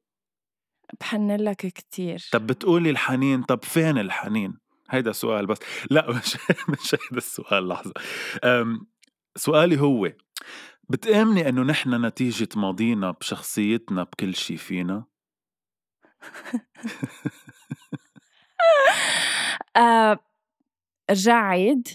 بحن 1.00 1.30
لك 1.30 1.56
كتير. 1.56 2.28
طب 2.32 2.46
بتقولي 2.46 2.90
الحنين 2.90 3.42
طب 3.42 3.64
فين 3.64 3.98
الحنين؟ 3.98 4.58
هيدا 4.90 5.12
سؤال 5.12 5.46
بس. 5.46 5.58
لا 5.90 6.10
مش 6.10 6.36
مش 6.68 6.94
هيدا 6.94 7.16
السؤال 7.16 7.68
لحظة. 7.68 7.92
سؤالي 9.36 9.80
هو 9.80 10.12
بتآمني 10.88 11.48
إنه 11.48 11.62
نحن 11.62 12.06
نتيجة 12.06 12.48
ماضينا 12.56 13.10
بشخصيتنا 13.10 14.02
بكل 14.02 14.34
شي 14.34 14.56
فينا؟ 14.56 15.04
آه 19.76 20.18
رجع 21.10 21.34
عيد. 21.34 21.88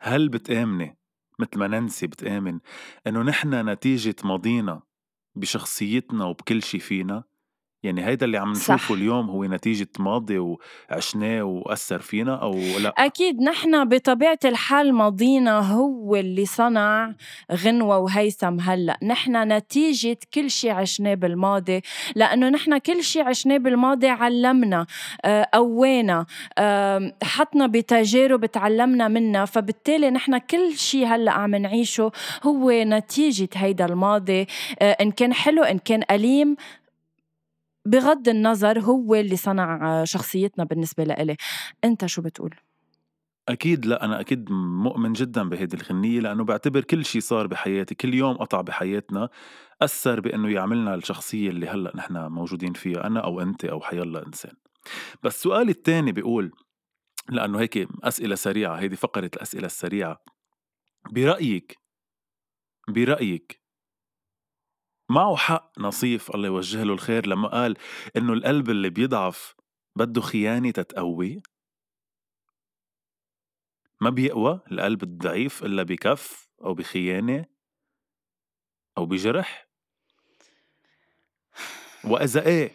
هل 0.00 0.28
بتآمني؟ 0.28 0.98
مثل 1.38 1.58
ما 1.58 1.66
ننسي 1.66 2.06
بتآمن 2.06 2.60
إنه 3.06 3.22
نحن 3.22 3.68
نتيجة 3.68 4.14
ماضينا 4.24 4.82
بشخصيتنا 5.34 6.24
وبكل 6.24 6.62
شي 6.62 6.78
فينا؟ 6.78 7.24
يعني 7.82 8.06
هيدا 8.06 8.26
اللي 8.26 8.38
عم 8.38 8.54
صح. 8.54 8.74
نشوفه 8.74 8.94
اليوم 8.94 9.30
هو 9.30 9.44
نتيجة 9.44 9.88
ماضي 9.98 10.38
وعشناه 10.90 11.42
وأثر 11.42 11.98
فينا 11.98 12.42
أو 12.42 12.52
لأ؟ 12.82 12.94
أكيد 12.98 13.40
نحن 13.42 13.84
بطبيعة 13.88 14.38
الحال 14.44 14.92
ماضينا 14.94 15.58
هو 15.72 16.16
اللي 16.16 16.46
صنع 16.46 17.12
غنوة 17.52 17.98
وهيثم 17.98 18.60
هلأ. 18.60 18.98
نحن 19.02 19.52
نتيجة 19.52 20.18
كل 20.34 20.50
شي 20.50 20.70
عشناه 20.70 21.14
بالماضي 21.14 21.80
لأنه 22.16 22.48
نحن 22.48 22.78
كل 22.78 23.02
شي 23.04 23.20
عشناه 23.20 23.56
بالماضي 23.58 24.08
علمنا 24.08 24.86
آه، 25.24 25.48
قوانا 25.54 26.26
حطنا 27.22 27.66
بتجارب 27.66 28.46
تعلمنا 28.46 29.08
منها. 29.08 29.44
فبالتالي 29.44 30.10
نحن 30.10 30.38
كل 30.38 30.72
شي 30.76 31.06
هلأ 31.06 31.32
عم 31.32 31.54
نعيشه 31.54 32.12
هو 32.42 32.70
نتيجة 32.70 33.48
هيدا 33.54 33.84
الماضي 33.84 34.46
آه، 34.82 34.96
إن 35.00 35.10
كان 35.10 35.32
حلو 35.32 35.62
إن 35.62 35.78
كان 35.78 36.02
أليم. 36.10 36.56
بغض 37.88 38.28
النظر 38.28 38.80
هو 38.80 39.14
اللي 39.14 39.36
صنع 39.36 40.00
آه، 40.00 40.04
شخصيتنا 40.04 40.64
بالنسبة 40.64 41.04
لإلي 41.04 41.36
أنت 41.84 42.06
شو 42.06 42.22
بتقول؟ 42.22 42.54
أكيد 43.48 43.86
لا 43.86 44.04
أنا 44.04 44.20
أكيد 44.20 44.50
مؤمن 44.50 45.12
جدا 45.12 45.48
بهيدي 45.48 45.76
الغنية 45.76 46.20
لأنه 46.20 46.44
بعتبر 46.44 46.80
كل 46.80 47.04
شي 47.04 47.20
صار 47.20 47.46
بحياتي 47.46 47.94
كل 47.94 48.14
يوم 48.14 48.36
قطع 48.36 48.60
بحياتنا 48.60 49.28
أثر 49.82 50.20
بأنه 50.20 50.50
يعملنا 50.50 50.94
الشخصية 50.94 51.50
اللي 51.50 51.68
هلأ 51.68 51.92
نحن 51.96 52.26
موجودين 52.26 52.72
فيها 52.72 53.06
أنا 53.06 53.20
أو 53.20 53.40
أنت 53.40 53.64
أو 53.64 53.80
حيلا 53.80 54.26
إنسان 54.26 54.52
بس 55.22 55.42
سؤالي 55.42 55.70
الثاني 55.70 56.12
بيقول 56.12 56.52
لأنه 57.28 57.60
هيك 57.60 57.88
أسئلة 58.04 58.34
سريعة 58.34 58.74
هيدي 58.74 58.96
فقرة 58.96 59.30
الأسئلة 59.36 59.66
السريعة 59.66 60.22
برأيك 61.10 61.78
برأيك 62.88 63.57
معه 65.08 65.36
حق 65.36 65.72
نصيف 65.78 66.34
الله 66.34 66.46
يوجه 66.46 66.82
له 66.82 66.92
الخير 66.92 67.26
لما 67.26 67.48
قال 67.48 67.76
إنه 68.16 68.32
القلب 68.32 68.70
اللي 68.70 68.90
بيضعف 68.90 69.54
بده 69.96 70.20
خيانة 70.20 70.70
تتقوي؟ 70.70 71.42
ما 74.00 74.10
بيقوى 74.10 74.60
القلب 74.72 75.02
الضعيف 75.02 75.64
إلا 75.64 75.82
بكف 75.82 76.48
أو 76.64 76.74
بخيانة 76.74 77.46
أو 78.98 79.06
بجرح؟ 79.06 79.68
وإذا 82.04 82.46
إيه؟ 82.46 82.72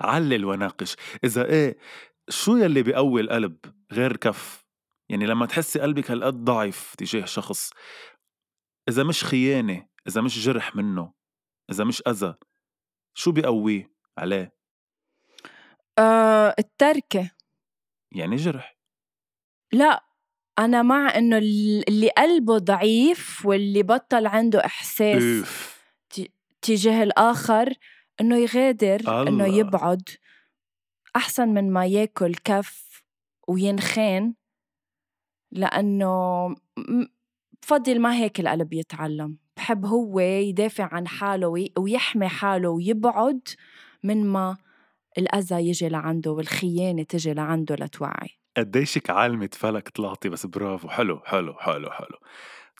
علل 0.00 0.44
وناقش. 0.44 0.96
إذا 1.24 1.44
إيه؟ 1.44 1.78
شو 2.28 2.56
يلي 2.56 2.82
بيقوي 2.82 3.20
القلب 3.20 3.56
غير 3.92 4.16
كف؟ 4.16 4.64
يعني 5.08 5.26
لما 5.26 5.46
تحسي 5.46 5.80
قلبك 5.80 6.10
هالقد 6.10 6.44
ضعيف 6.44 6.94
تجاه 6.94 7.24
شخص 7.24 7.70
إذا 8.88 9.02
مش 9.02 9.24
خيانة 9.24 9.93
إذا 10.08 10.20
مش 10.20 10.44
جرح 10.44 10.76
منه 10.76 11.12
إذا 11.70 11.84
مش 11.84 12.02
أذى 12.08 12.34
شو 13.14 13.32
بيقويه 13.32 13.94
عليه؟ 14.18 14.54
آه 15.98 16.54
التركة 16.58 17.30
يعني 18.12 18.36
جرح 18.36 18.76
لا 19.72 20.04
أنا 20.58 20.82
مع 20.82 21.18
إنه 21.18 21.38
اللي 21.88 22.08
قلبه 22.08 22.58
ضعيف 22.58 23.46
واللي 23.46 23.82
بطل 23.82 24.26
عنده 24.26 24.64
إحساس 24.64 25.22
أوف. 25.22 25.74
تجاه 26.62 27.02
الآخر 27.02 27.74
إنه 28.20 28.36
يغادر 28.36 29.00
الله. 29.00 29.28
إنه 29.28 29.46
يبعد 29.46 30.08
أحسن 31.16 31.48
من 31.48 31.72
ما 31.72 31.86
ياكل 31.86 32.34
كف 32.34 33.04
وينخان 33.48 34.34
لأنه 35.50 36.48
بفضل 37.62 38.00
ما 38.00 38.14
هيك 38.14 38.40
القلب 38.40 38.72
يتعلم 38.72 39.38
بحب 39.56 39.86
هو 39.86 40.20
يدافع 40.20 40.88
عن 40.92 41.08
حاله 41.08 41.68
ويحمي 41.78 42.28
حاله 42.28 42.68
ويبعد 42.68 43.40
من 44.02 44.26
ما 44.26 44.56
الأذى 45.18 45.68
يجي 45.68 45.88
لعنده 45.88 46.30
والخيانة 46.30 47.02
تجي 47.02 47.32
لعنده 47.32 47.74
لتوعي. 47.74 48.28
قديشك 48.56 49.10
عالمة 49.10 49.50
فلك 49.52 49.88
طلعتي 49.88 50.28
بس 50.28 50.46
برافو. 50.46 50.88
حلو 50.88 51.20
حلو 51.24 51.54
حلو 51.54 51.90
حلو. 51.90 52.18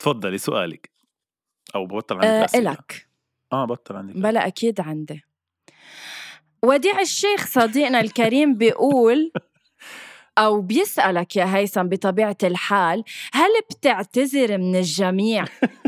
تفضلي 0.00 0.38
سؤالك. 0.38 0.90
أو 1.74 1.86
ببطل 1.86 2.14
عندك 2.14 2.26
أه 2.26 2.44
أسئلة. 2.44 2.70
إلك. 2.70 3.08
آه 3.52 3.64
بطل 3.64 3.96
عندك 3.96 4.16
بلا 4.16 4.46
أكيد 4.46 4.80
عندي. 4.80 5.24
وديع 6.64 7.00
الشيخ 7.00 7.46
صديقنا 7.46 8.00
الكريم 8.00 8.54
بيقول 8.54 9.32
أو 10.38 10.60
بيسألك 10.60 11.36
يا 11.36 11.56
هيثم 11.56 11.82
بطبيعة 11.82 12.36
الحال 12.42 13.04
هل 13.32 13.50
بتعتذر 13.70 14.58
من 14.58 14.76
الجميع 14.76 15.44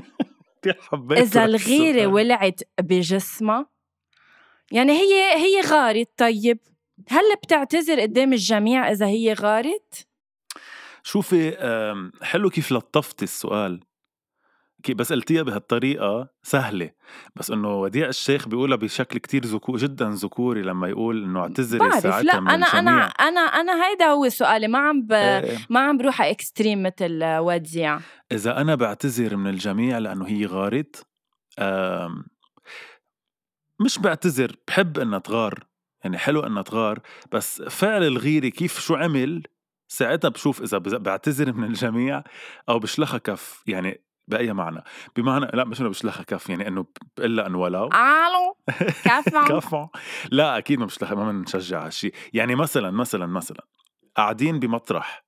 إذا 1.11 1.45
الغيرة 1.45 2.07
ولعت 2.07 2.61
بجسمها 2.81 3.67
يعني 4.73 4.93
هي 4.93 5.37
هي 5.37 5.61
غارت. 5.61 6.09
طيب 6.17 6.59
هل 7.09 7.37
بتعتذر 7.43 8.01
قدام 8.01 8.33
الجميع 8.33 8.91
إذا 8.91 9.07
هي 9.07 9.33
غارت؟ 9.33 10.07
شوفي 11.03 11.57
حلو 12.23 12.51
كيف 12.51 12.73
لطفتي 12.73 13.25
السؤال. 13.25 13.81
بس 14.95 15.13
قلتيها 15.13 15.43
بهالطريقة 15.43 16.29
سهلة. 16.43 16.91
بس 17.37 17.51
إنه 17.51 17.75
وديع 17.75 18.09
الشيخ 18.09 18.49
بيقولها 18.49 18.77
بشكل 18.77 19.19
كتير 19.19 19.45
ذكور 19.45 19.77
جدا 19.77 20.11
ذكوري 20.11 20.63
لما 20.63 20.89
يقول 20.89 21.25
إنه 21.25 21.41
اعتذري 21.41 21.91
ساعتها 21.91 22.23
لا 22.23 22.41
من 22.41 22.51
أنا. 22.51 22.67
أنا 22.67 23.07
أنا 23.07 23.41
أنا 23.41 23.87
هيدا 23.87 24.07
هو 24.07 24.29
سؤالي. 24.29 24.69
ما 24.69 24.79
عم 24.79 25.03
ب... 25.03 25.13
إيه. 25.13 25.59
ما 25.71 25.81
عم 25.81 25.99
بروح 25.99 26.23
إكستريم 26.23 26.83
مثل 26.83 27.21
وديع. 27.25 28.01
إذا 28.33 28.61
أنا 28.61 28.75
بعتذر 28.75 29.37
من 29.37 29.51
الجميع 29.51 29.99
لأنه 29.99 30.27
هي 30.27 30.47
غارت 30.47 31.07
مش 33.81 33.99
بعتذر 33.99 34.57
بحب 34.69 34.99
إنها 34.99 35.19
تغار. 35.19 35.67
يعني 36.05 36.19
حلو 36.19 36.41
إنها 36.41 36.63
تغار 36.63 37.01
بس 37.33 37.63
فعل 37.63 38.03
الغيرة 38.03 38.49
كيف 38.49 38.81
شو 38.81 38.95
عمل 38.95 39.43
ساعتها 39.89 40.29
بشوف 40.29 40.63
إذا 40.63 40.79
بعتذر 40.79 41.53
من 41.53 41.65
الجميع 41.65 42.23
أو 42.69 42.79
بشلخها 42.79 43.19
كف. 43.19 43.63
يعني 43.67 44.06
بأي 44.29 44.53
معنى؟ 44.53 44.83
بمعنى 45.17 45.47
لا 45.55 45.65
مش 45.65 45.81
إنه 45.81 45.89
بشلخها 45.89 46.23
كف 46.23 46.51
يعني 46.51 46.69
إنه 46.69 46.87
إلا 47.19 47.47
انه 47.47 47.59
ولو. 47.59 47.89
ألو 47.89 48.57
كفو. 49.05 49.45
كفو. 49.49 49.87
لا 50.31 50.59
أكيد 50.59 50.79
ما 50.79 50.87
بشلخها 50.87 51.15
ما 51.15 51.33
بنشجع 51.33 51.87
هالشيء 51.87 52.15
يعني 52.33 52.55
مثلا 52.55 52.91
مثلا 52.91 53.27
مثلا 53.27 53.67
قاعدين 54.17 54.59
بمطرح 54.59 55.27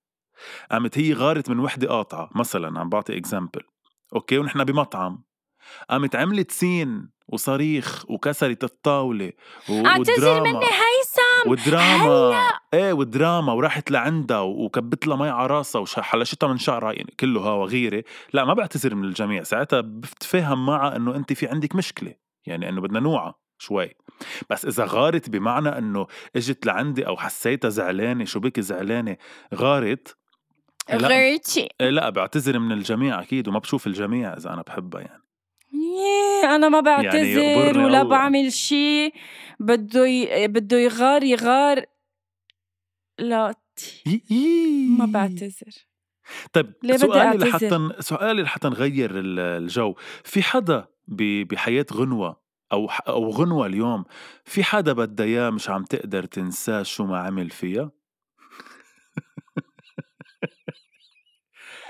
قامت 0.71 0.99
هي 0.99 1.13
غارت 1.13 1.51
من 1.51 1.59
وحدة 1.59 1.89
قاطعة 1.89 2.31
مثلا 2.35 2.81
عم 2.81 2.89
بعطي 2.89 3.17
example 3.17 3.63
okay 4.15 4.39
ونحن 4.39 4.65
بمطعم. 4.65 5.25
قامت 5.91 6.17
عملت 6.17 6.51
سين 6.51 7.11
وصريخ 7.29 8.11
وكسرت 8.11 8.65
الطاولة 8.65 9.33
اعتذر 9.71 10.41
مني 10.41 10.67
هيثم 10.67 10.98
ودراما 11.53 12.31
هلأ! 12.31 12.59
إيه 12.75 12.93
ودراما 12.93 13.53
وراحت 13.53 13.91
لعندها 13.91 14.41
وكبت 14.41 15.07
لها 15.07 15.17
مي 15.17 15.29
على 15.29 15.47
راسها 15.47 15.81
وحلشتها 15.81 16.47
من 16.47 16.59
شعرها 16.59 16.93
يعني 16.93 17.15
كله 17.21 17.41
هوا 17.41 17.67
غيره 17.67 18.05
لا 18.33 18.45
ما 18.45 18.55
بعتذر 18.55 18.95
من 18.95 19.05
الجميع 19.05 19.43
ساعتها 19.43 19.81
بتفهم 19.81 20.67
معها 20.67 20.97
إنه 20.97 21.17
أنت 21.17 21.33
في 21.33 21.47
عندك 21.47 21.75
مشكلة 21.75 22.15
يعني 22.47 22.69
إنه 22.69 22.81
بدنا 22.81 23.01
نوعى 23.01 23.33
شوي. 23.59 23.95
بس 24.51 24.65
إذا 24.65 24.85
غارت 24.89 25.31
بمعنى 25.31 25.69
إنه 25.69 26.07
إجت 26.37 26.67
لعندي 26.67 27.07
أو 27.07 27.17
حسيتها 27.17 27.69
زعلانة 27.69 28.25
شو 28.25 28.41
بك 28.41 28.61
زعلانة؟ 28.61 29.17
غارت؟ 29.55 30.17
غيرتي 30.93 31.69
لا, 31.81 31.91
لا 31.91 32.11
بعتذر 32.11 32.59
من 32.59 32.73
الجميع 32.73 33.23
أكيد 33.23 33.49
وما 33.49 33.59
بشوف 33.59 33.87
الجميع 33.87 34.37
إذا 34.37 34.53
أنا 34.53 34.63
بحبها 34.63 35.01
يعني. 35.01 35.28
أنا 36.45 36.69
ما 36.69 36.81
بعتذر 36.81 37.39
يعني 37.39 37.79
ولا 37.79 38.03
الله. 38.03 38.05
بعمل 38.09 38.53
شيء. 38.53 39.15
بده 39.61 40.07
ي... 40.07 40.49
بده 40.49 40.79
يغار 40.79 41.23
يغار. 41.23 41.85
لا 43.19 43.55
ما 44.99 45.07
بعتذر. 45.07 45.73
طيب 46.53 46.73
سؤالي 46.97 47.39
لحتى 47.39 47.89
سؤالي 48.01 48.43
لحتى 48.43 48.69
نغير 48.69 49.11
الجو. 49.15 49.95
في 50.25 50.43
حدا 50.43 50.87
بحياة 51.09 51.87
غنوة 51.93 52.41
أو 52.73 52.89
أو 53.09 53.31
غنوة 53.31 53.67
اليوم 53.67 54.05
في 54.45 54.65
حدا 54.65 54.93
بدها 54.93 55.27
إياه 55.27 55.51
مش 55.51 55.71
عم 55.71 55.85
تقدر 55.85 56.25
تنساه 56.25 56.83
شو 56.83 57.07
ما 57.07 57.19
عمل 57.19 57.51
فيها؟ 57.51 57.91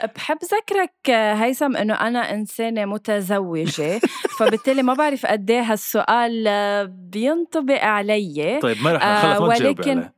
بحب 0.05 0.39
ذكرك 0.45 1.11
هيثم 1.11 1.77
إنه 1.77 1.95
أنا 1.95 2.35
إنسانة 2.35 2.85
متزوجة 2.85 4.01
فبالتالي 4.39 4.83
ما 4.83 4.95
بعرف 4.95 5.27
قد 5.27 5.51
إيه 5.51 5.61
هالسؤال 5.61 6.49
بينطبق 6.89 7.85
علي 7.85 8.59
طيب 8.63 8.83
ما 8.83 8.93
رح 8.93 9.25
ما 9.25 9.39
ولكن 9.39 9.99
عليه. 9.99 10.15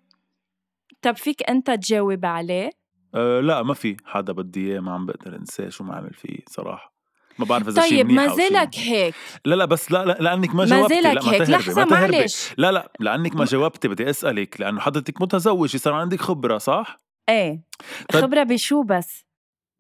طب 1.03 1.17
فيك 1.17 1.51
أنت 1.51 1.71
تجاوب 1.71 2.27
عليه؟ 2.27 2.71
أه 3.15 3.41
لا 3.41 3.63
ما 3.63 3.75
في 3.75 3.97
حدا 4.05 4.33
بدي 4.33 4.73
إياه 4.73 4.81
ما 4.81 4.93
عم 4.93 5.07
بقدر 5.07 5.37
أنساه 5.37 5.69
شو 5.69 5.85
ما 5.85 5.95
عمل 5.97 6.15
فيه 6.15 6.39
صراحة 6.49 6.95
ما 7.39 7.45
بعرف 7.45 7.69
إذا 7.69 7.81
طيب 7.81 7.91
شيء 7.91 8.05
منيح 8.05 8.23
ما 8.23 8.37
زالك 8.37 8.75
هيك 8.77 9.15
لا 9.45 9.55
لا 9.55 9.65
بس 9.65 9.93
لا, 9.93 10.05
لا 10.05 10.17
لأنك 10.21 10.55
ما 10.55 10.65
جاوبتي 10.65 10.95
ما 10.95 11.03
زالك 11.03 11.25
هيك 11.25 11.51
لحظة 11.51 11.85
معلش 11.85 12.55
لا 12.59 12.73
لا 12.73 12.93
لأنك 13.01 13.37
ما 13.37 13.45
جاوبتي 13.45 13.89
بدي 13.89 14.11
أسألك 14.11 14.61
لأنه 14.61 14.81
حضرتك 14.81 15.23
متزوجة 15.23 15.77
صار 15.77 15.93
عندك 15.93 16.21
خبرة 16.21 16.59
صح؟ 16.59 17.01
إيه 17.29 17.63
طيب. 18.13 18.23
خبرة 18.23 18.43
بشو 18.43 18.83
بس؟ 18.83 19.30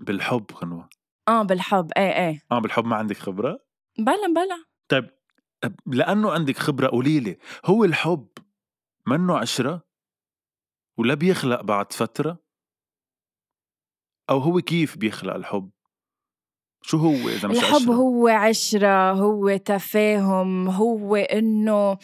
بالحب 0.00 0.46
غنوة 0.54 0.88
آه 1.28 1.42
بالحب. 1.42 1.90
إيه 1.96 2.28
إيه. 2.28 2.42
آه 2.52 2.58
بالحب 2.58 2.84
ما 2.84 2.96
عندك 2.96 3.16
خبرة؟ 3.16 3.60
بلا 3.98 4.26
بلا 4.34 4.64
طيب 4.88 5.10
لأنه 5.86 6.32
عندك 6.32 6.58
خبرة 6.58 6.88
قليلة 6.88 7.36
هو 7.64 7.84
الحب 7.84 8.28
منه 9.06 9.38
عشرة 9.38 9.82
ولا 10.98 11.14
بيخلق 11.14 11.60
بعد 11.60 11.92
فترة؟ 11.92 12.38
أو 14.30 14.38
هو 14.38 14.60
كيف 14.60 14.96
بيخلق 14.96 15.34
الحب؟ 15.34 15.70
شو 16.82 16.96
هو 16.96 17.28
إذا 17.28 17.48
مش 17.48 17.56
الحب 17.56 17.74
عشرة؟ 17.74 17.94
هو 17.94 18.28
عشرة 18.28 19.12
هو 19.12 19.56
تفاهم 19.56 20.68
هو 20.68 21.16
إنه 21.16 21.98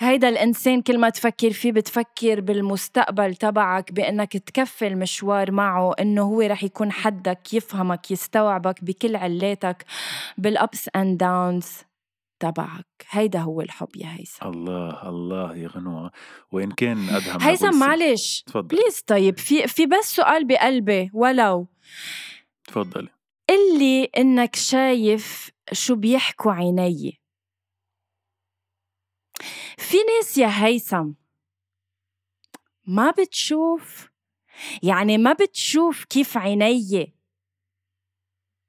هيدا 0.00 0.28
الإنسان 0.28 0.82
كل 0.82 0.98
ما 0.98 1.08
تفكر 1.08 1.50
فيه 1.50 1.72
بتفكر 1.72 2.40
بالمستقبل 2.40 3.34
تبعك 3.34 3.92
بإنك 3.92 4.36
تكفي 4.36 4.94
مشوار 4.94 5.50
معه 5.50 5.92
إنه 6.00 6.22
هو 6.22 6.40
رح 6.40 6.64
يكون 6.64 6.92
حدك 6.92 7.54
يفهمك 7.54 8.10
يستوعبك 8.10 8.84
بكل 8.84 9.16
علاتك 9.16 9.84
بالأبس 10.38 10.90
أند 10.96 11.18
داونز 11.18 11.68
تبعك. 12.40 12.86
هيدا 13.10 13.38
هو 13.38 13.60
الحب 13.60 13.88
يا 13.96 14.08
هيثم. 14.08 14.46
الله 14.46 15.08
الله 15.08 15.56
يا 15.56 15.68
غنوة. 15.68 16.10
وإن 16.52 16.70
كان 16.70 17.08
أدهم 17.08 17.40
هيثم 17.40 17.78
معلش. 17.78 18.44
بليز 18.54 19.00
طيب 19.06 19.38
في 19.38 19.66
في 19.66 19.86
بس 19.86 20.16
سؤال 20.16 20.46
بقلبي 20.46 21.10
ولو. 21.12 21.68
تفضلي. 22.66 23.13
قلي 23.48 24.04
إنك 24.04 24.56
شايف 24.56 25.50
شو 25.72 25.94
بيحكوا 25.94 26.52
عيني. 26.52 27.20
في 29.78 29.96
ناس 29.96 30.38
يا 30.38 30.64
هيثم 30.64 31.12
ما 32.86 33.10
بتشوف 33.10 34.10
يعني 34.82 35.18
ما 35.18 35.32
بتشوف 35.32 36.04
كيف 36.04 36.36
عيني 36.36 37.14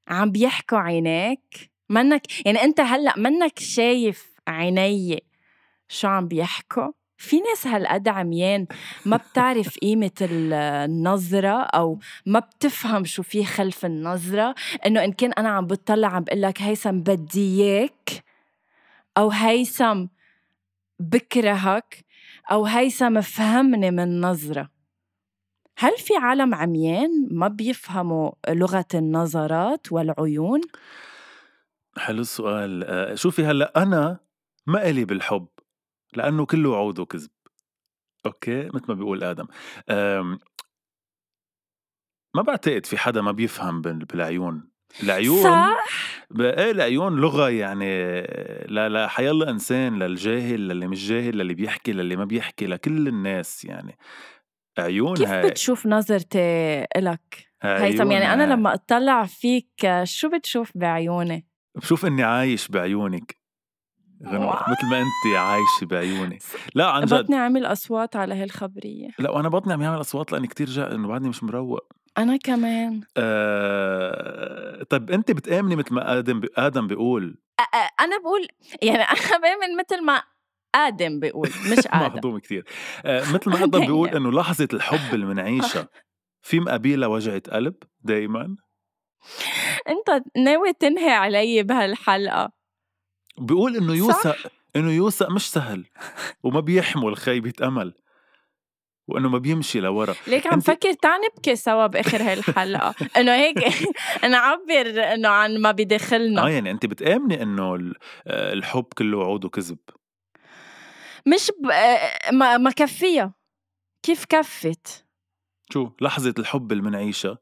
عم 0.08 0.32
بيحكوا 0.32 0.78
عينيك؟ 0.78 1.72
منك 1.90 2.46
يعني 2.46 2.64
أنت 2.64 2.80
هلأ 2.80 3.14
منك 3.18 3.60
شايف 3.60 4.34
عيني 4.48 5.24
شو 5.88 6.08
عم 6.08 6.28
بيحكوا؟ 6.28 6.92
في 7.18 7.40
ناس 7.40 7.68
هالقد 7.68 8.08
عميان 8.08 8.68
ما 9.06 9.18
بتعرف 9.18 9.78
قيمة 9.78 10.12
النظرة 10.22 11.62
أو 11.64 12.00
ما 12.26 12.40
بتفهم 12.40 13.06
شو 13.06 13.24
في 13.24 13.46
خلف 13.46 13.86
النظرة 13.86 14.56
إنه 14.86 15.04
إن 15.04 15.12
كان 15.12 15.34
أنا 15.34 15.50
عم 15.50 15.68
بتطلع 15.68 16.08
عم 16.08 16.24
بقول 16.24 16.42
لك 16.42 16.62
هيثم 16.62 17.00
بدي 17.00 17.64
إياك 17.64 18.24
أو 19.18 19.30
هيثم 19.30 20.06
بكرهك 21.00 22.06
أو 22.52 22.66
هيثم 22.66 23.22
فهمني 23.22 23.92
من 23.92 24.22
نظرة. 24.22 24.70
هل 25.78 25.98
في 25.98 26.14
عالم 26.16 26.56
عميان 26.56 27.28
ما 27.32 27.48
بيفهموا 27.48 28.32
لغة 28.50 28.86
النظرات 28.94 29.92
والعيون؟ 29.92 30.62
حلو 31.98 32.22
السؤال. 32.22 32.84
آه، 32.84 33.16
شوفي 33.16 33.46
هلأ 33.46 33.84
أنا 33.84 34.20
ما 34.68 34.90
إلي 34.90 35.06
بالحب. 35.06 35.48
لأنه 36.18 36.46
كله 36.46 36.70
وعود 36.70 37.00
وكذب. 37.00 37.30
أوكي؟ 38.26 38.70
مثل 38.74 38.86
ما 38.88 38.94
بيقول 38.94 39.24
آدم. 39.24 39.46
ما 42.36 42.42
بعتقد 42.48 42.86
في 42.86 42.98
حدا 42.98 43.22
ما 43.22 43.32
بيفهم 43.32 43.82
بالعيون. 43.82 44.72
العيون 45.04 45.44
صح؟ 45.44 45.84
إيه 46.40 46.72
العيون 46.72 47.16
لغة 47.16 47.50
يعني 47.50 48.22
لا 48.68 48.90
لا 48.90 49.08
حيلا 49.08 49.50
إنسان 49.50 50.04
للجاهل 50.04 50.68
للي 50.68 50.88
مش 50.88 51.08
جاهل 51.08 51.38
للي 51.38 51.54
بيحكي 51.54 51.94
للي 51.94 52.16
ما 52.16 52.26
بيحكي 52.26 52.68
لكل 52.68 53.08
الناس 53.08 53.66
يعني. 53.66 53.98
عيون 54.80 55.16
كيف 55.16 55.30
هاي 55.30 55.50
بتشوف 55.50 55.88
نظرتي 55.88 56.40
إلك؟ 56.98 57.52
هيثم 57.64 58.12
يعني 58.12 58.34
أنا 58.34 58.54
لما 58.54 58.74
أطلع 58.74 59.26
فيك 59.26 60.02
شو 60.04 60.30
بتشوف 60.30 60.72
بعيوني؟ 60.76 61.48
بشوف 61.76 62.06
إني 62.06 62.24
عايش 62.24 62.68
بعيونك. 62.68 63.45
مثل 64.28 64.86
ما 64.92 65.00
أنت 65.02 65.36
عايشة 65.38 65.86
بعيوني. 65.86 66.40
لا 66.76 66.90
عن 66.90 67.06
جد. 67.06 67.14
بطني 67.14 67.36
عامل 67.36 67.66
أصوات 67.66 68.16
على 68.16 68.36
هالخبرية. 68.36 69.10
لا 69.20 69.32
وأنا 69.32 69.50
بطني 69.50 69.74
عم 69.74 69.82
يعمل 69.82 70.00
أصوات 70.02 70.32
لأني 70.32 70.48
كتير 70.48 70.68
جا 70.70 70.96
إنه 70.96 71.08
بعدني 71.08 71.30
مش 71.30 71.44
مروق. 71.44 71.80
أنا 72.18 72.38
كمان. 72.38 73.02
آه... 73.18 74.84
طيب 74.84 75.12
أنت 75.12 75.32
بتآمني 75.32 75.76
مثل 75.76 75.94
ما 75.94 76.18
آدم 76.18 76.40
ب... 76.40 76.46
آدم 76.58 76.88
بيقول. 76.88 77.38
أنا 78.00 78.18
بقول 78.18 78.48
يعني 78.82 79.04
أنا 79.14 79.38
بآمن 79.38 79.78
مثل 79.80 80.06
ما 80.06 80.24
آدم 80.76 81.20
بيقول 81.20 81.50
مش 81.72 81.88
آدم. 81.94 82.00
مهضوم 82.14 82.40
كثير 82.40 82.66
آه 83.06 83.20
مثل 83.22 83.50
ما 83.50 83.56
آدم 83.64 83.80
بيقول 83.80 84.10
إنه 84.10 84.32
لحظة 84.32 84.68
الحب 84.74 85.14
اللي 85.14 85.26
بنعيشها 85.26 85.88
في 86.42 86.60
مقابيلها 86.60 87.08
وجعه 87.08 87.42
قلب 87.52 87.76
دائما 88.02 88.56
أنت 89.90 90.24
ناوي 90.38 90.74
تنهي 90.74 91.12
علي 91.12 91.64
بهالحلقة؟ 91.64 92.52
بيقول 93.38 93.76
إنه 93.76 93.94
يوثق 93.94 94.52
إنه 94.76 94.92
يوثق 94.92 95.32
مش 95.32 95.52
سهل 95.52 95.86
وما 96.44 96.60
بيحمل 96.60 97.18
خيبة 97.18 97.54
امل 97.64 97.94
وإنه 99.08 99.30
ما 99.30 99.38
بيمشي 99.38 99.80
لورا. 99.80 100.16
ليك 100.28 100.48
عم 100.48 100.60
فكر 100.60 100.94
تعال 100.94 101.22
نبكي 101.22 101.56
سوا 101.56 101.88
بآخر 101.88 102.22
هاي 102.22 102.34
الحلقة 102.34 102.96
إنه 103.18 103.36
هيك 103.36 103.58
نعبر 104.32 105.14
إنه 105.14 105.30
عن 105.30 105.58
ما 105.58 105.72
بداخلنا. 105.72 106.46
آه 106.46 106.50
يعني 106.50 106.72
انت 106.72 106.86
بتآمني 106.86 107.44
إنه 107.44 107.94
الحب 108.28 108.86
كله 108.98 109.18
وعود 109.18 109.46
وكذب. 109.46 109.78
مش 111.26 111.52
ب... 111.64 111.68
ما 112.34 112.58
ما 112.58 112.72
كفيها 112.72 113.34
كيف 114.04 114.26
كفت؟ 114.26 115.06
شو؟ 115.74 115.90
لحظة 116.02 116.34
الحب 116.40 116.72
اللي 116.72 116.84
منعيشها 116.84 117.38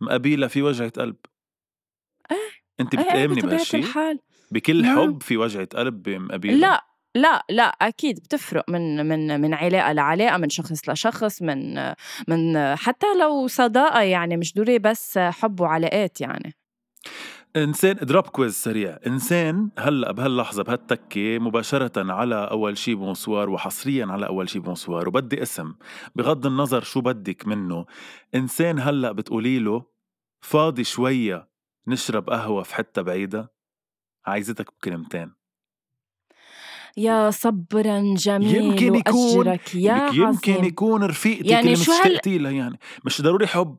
مقابيلها 0.00 0.48
في 0.48 0.62
وجعة 0.62 0.90
قلب. 0.90 1.16
إيه 2.30 2.36
انت 2.80 2.96
بتآمني 2.96 3.40
إيه 3.40 3.46
بهالشيء 3.46 3.80
الحال. 3.80 4.18
بكل 4.52 4.82
نعم. 4.82 4.98
حب 4.98 5.22
في 5.22 5.36
وجعة 5.36 5.68
قلب 5.76 6.08
مقابيلها 6.08 6.58
لا 6.58 6.84
لا 7.14 7.44
لا 7.50 7.62
أكيد 7.62 8.18
بتفرق 8.20 8.70
من 8.70 9.06
من 9.06 9.40
من 9.40 9.54
علاقة 9.54 9.92
لعلاقة 9.92 10.36
من 10.36 10.48
شخص 10.48 10.88
لشخص 10.88 11.42
من 11.42 11.74
من 12.28 12.74
حتى 12.76 13.06
لو 13.20 13.46
صداقة 13.46 14.00
يعني 14.02 14.36
مش 14.36 14.54
دوري 14.54 14.78
بس 14.78 15.18
حب 15.18 15.60
وعلاقات 15.60 16.20
يعني. 16.20 16.54
إنسان 17.56 17.96
drop 18.02 18.24
quiz 18.26 18.54
سريع. 18.54 18.98
إنسان 19.06 19.70
هلا 19.78 20.12
بهاللحظة 20.12 20.62
بهالتكة 20.62 21.38
مباشرة 21.38 22.12
على 22.12 22.34
أول 22.34 22.78
شي 22.78 22.94
بونسوار 22.94 23.50
وحصريا 23.50 24.06
على 24.06 24.26
أول 24.26 24.48
شي 24.48 24.58
بونسوار 24.58 25.08
وبدي 25.08 25.42
اسم. 25.42 25.74
بغض 26.14 26.46
النظر 26.46 26.82
شو 26.82 27.00
بدك 27.00 27.46
منه. 27.46 27.86
إنسان 28.34 28.78
هلا 28.78 29.12
بتقولي 29.12 29.58
له 29.58 29.84
فاضي 30.40 30.84
شوية 30.84 31.48
نشرب 31.86 32.30
قهوة 32.30 32.62
في 32.62 32.74
حتة 32.74 33.02
بعيدة. 33.02 33.51
عايزتك 34.26 34.66
بكلمتين 34.78 35.32
يا 36.96 37.30
صبرا 37.30 38.14
جميل 38.16 38.54
يمكن 38.56 38.94
يكون 38.94 39.46
يا 39.46 40.10
يمكن 40.12 40.52
عظيم. 40.52 40.64
يكون 40.64 41.04
رفيقتك 41.04 41.50
يعني 41.50 41.72
اللي 41.72 41.72
مشتقتي 41.72 42.36
هل... 42.36 42.42
لها 42.42 42.52
يعني. 42.52 42.78
مش 43.04 43.22
ضروري 43.22 43.46
حب 43.46 43.76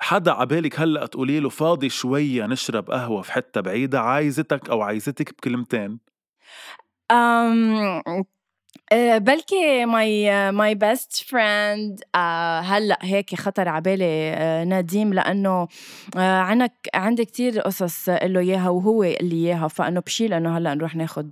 حدا 0.00 0.32
عبالك 0.32 0.80
هلأ 0.80 1.06
تقولي 1.06 1.40
له 1.40 1.48
فاضي 1.48 1.88
شوية 1.88 2.46
نشرب 2.46 2.90
قهوة 2.90 3.22
في 3.22 3.32
حتة 3.32 3.60
بعيدة 3.60 4.00
عايزتك 4.00 4.70
أو 4.70 4.82
عايزتك 4.82 5.32
بكلمتين؟ 5.32 5.98
أم 7.10 8.02
بلكي 9.18 9.84
my 9.84 10.52
my 10.52 10.74
best 10.74 11.16
friend 11.16 12.00
هلأ 12.64 12.98
هيك 13.02 13.34
خطر 13.34 13.68
على 13.68 13.80
بالي 13.82 14.34
uh, 14.34 14.68
نديم 14.68 15.14
لأنه 15.14 15.66
uh, 15.66 16.16
عندك 16.18 16.72
عندي 16.94 17.24
كتير 17.24 17.60
قصص 17.60 18.08
له 18.08 18.40
إياها 18.40 18.68
وهو 18.68 19.02
اللي 19.02 19.36
إياها 19.36 19.68
فانه 19.68 20.00
بشيل 20.00 20.32
إنه 20.34 20.58
هلأ 20.58 20.74
نروح 20.74 20.96
ناخد 20.96 21.30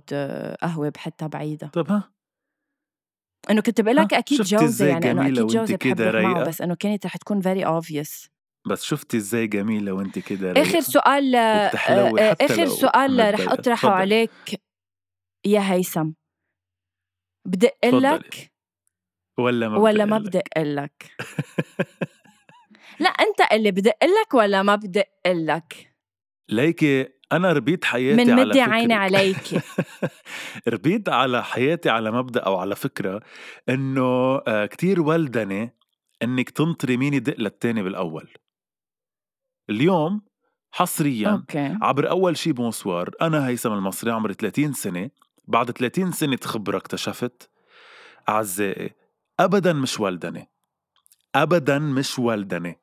قهوة 0.61 0.89
بحتة 0.89 1.27
بعيدة. 1.27 1.67
طب 1.67 1.91
ها؟ 1.91 2.11
إنه 3.49 3.61
كنت 3.61 3.81
بقول 3.81 3.95
لك 3.95 4.13
أكيد 4.13 4.41
جوزه 4.41 4.85
يعني 4.85 5.11
إنه 5.11 5.21
أكيد 5.25 5.47
جوزه 5.47 5.77
بحب 5.77 6.01
معه 6.01 6.43
بس 6.43 6.61
إنه 6.61 6.75
كانت 6.75 7.05
رح 7.05 7.17
تكون 7.17 7.41
very 7.41 7.65
obvious 7.65 8.29
بس 8.67 8.83
شفتي 8.83 9.17
إزاي 9.17 9.47
جميلة 9.47 9.91
وانت 9.91 10.19
كده 10.19 10.51
آخر 10.51 10.79
سؤال 10.79 11.35
آخر 12.41 12.67
سؤال 12.67 13.33
رح 13.33 13.51
أطرحه 13.51 13.89
عليك 13.89 14.31
يا 15.45 15.71
هيثم. 15.71 16.11
بدق 17.45 17.85
لك؟ 17.85 18.51
ولا 19.39 19.69
ما 19.69 19.77
ولا 19.77 20.05
ما 20.05 20.17
بدق 20.17 20.57
لك؟ 20.57 21.11
لا 22.99 23.09
أنت 23.09 23.51
اللي 23.51 23.71
بدق 23.71 23.97
لك 24.03 24.33
ولا 24.33 24.63
ما 24.63 24.75
بدق 24.75 25.07
لك؟ 25.27 25.93
ليكي 26.49 27.07
أنا 27.31 27.53
ربيت 27.53 27.85
حياتي 27.85 28.25
من 28.25 28.31
على 28.31 28.45
مدي 28.45 28.61
عيني 28.61 28.93
عليك. 28.93 29.63
ربيت 30.73 31.09
على 31.09 31.43
حياتي 31.43 31.89
على 31.89 32.11
مبدأ 32.11 32.39
أو 32.39 32.57
على 32.57 32.75
فكرة 32.75 33.21
إنه 33.69 34.35
آه، 34.47 34.65
كتير 34.65 35.01
ولدنه 35.01 35.69
إنك 36.23 36.49
تنطري 36.49 36.97
مين 36.97 37.13
يدق 37.13 37.39
للتاني 37.39 37.83
بالأول. 37.83 38.29
اليوم 39.69 40.21
حصريا 40.71 41.29
okay. 41.29 41.77
عبر 41.81 42.09
أول 42.09 42.37
شي 42.37 42.51
بونسوار 42.51 43.09
أنا 43.21 43.47
هيثم 43.47 43.73
المصري 43.73 44.11
عمري 44.11 44.33
30 44.33 44.73
سنة. 44.73 45.09
بعد 45.47 45.71
30 45.71 46.11
سنة 46.11 46.37
خبرة 46.43 46.77
اكتشفت 46.77 47.49
أعزائي 48.29 48.91
أبدا 49.39 49.73
مش 49.73 49.99
ولدنة 49.99 50.47
أبدا 51.35 51.79
مش 51.79 52.19
ولدنة 52.19 52.75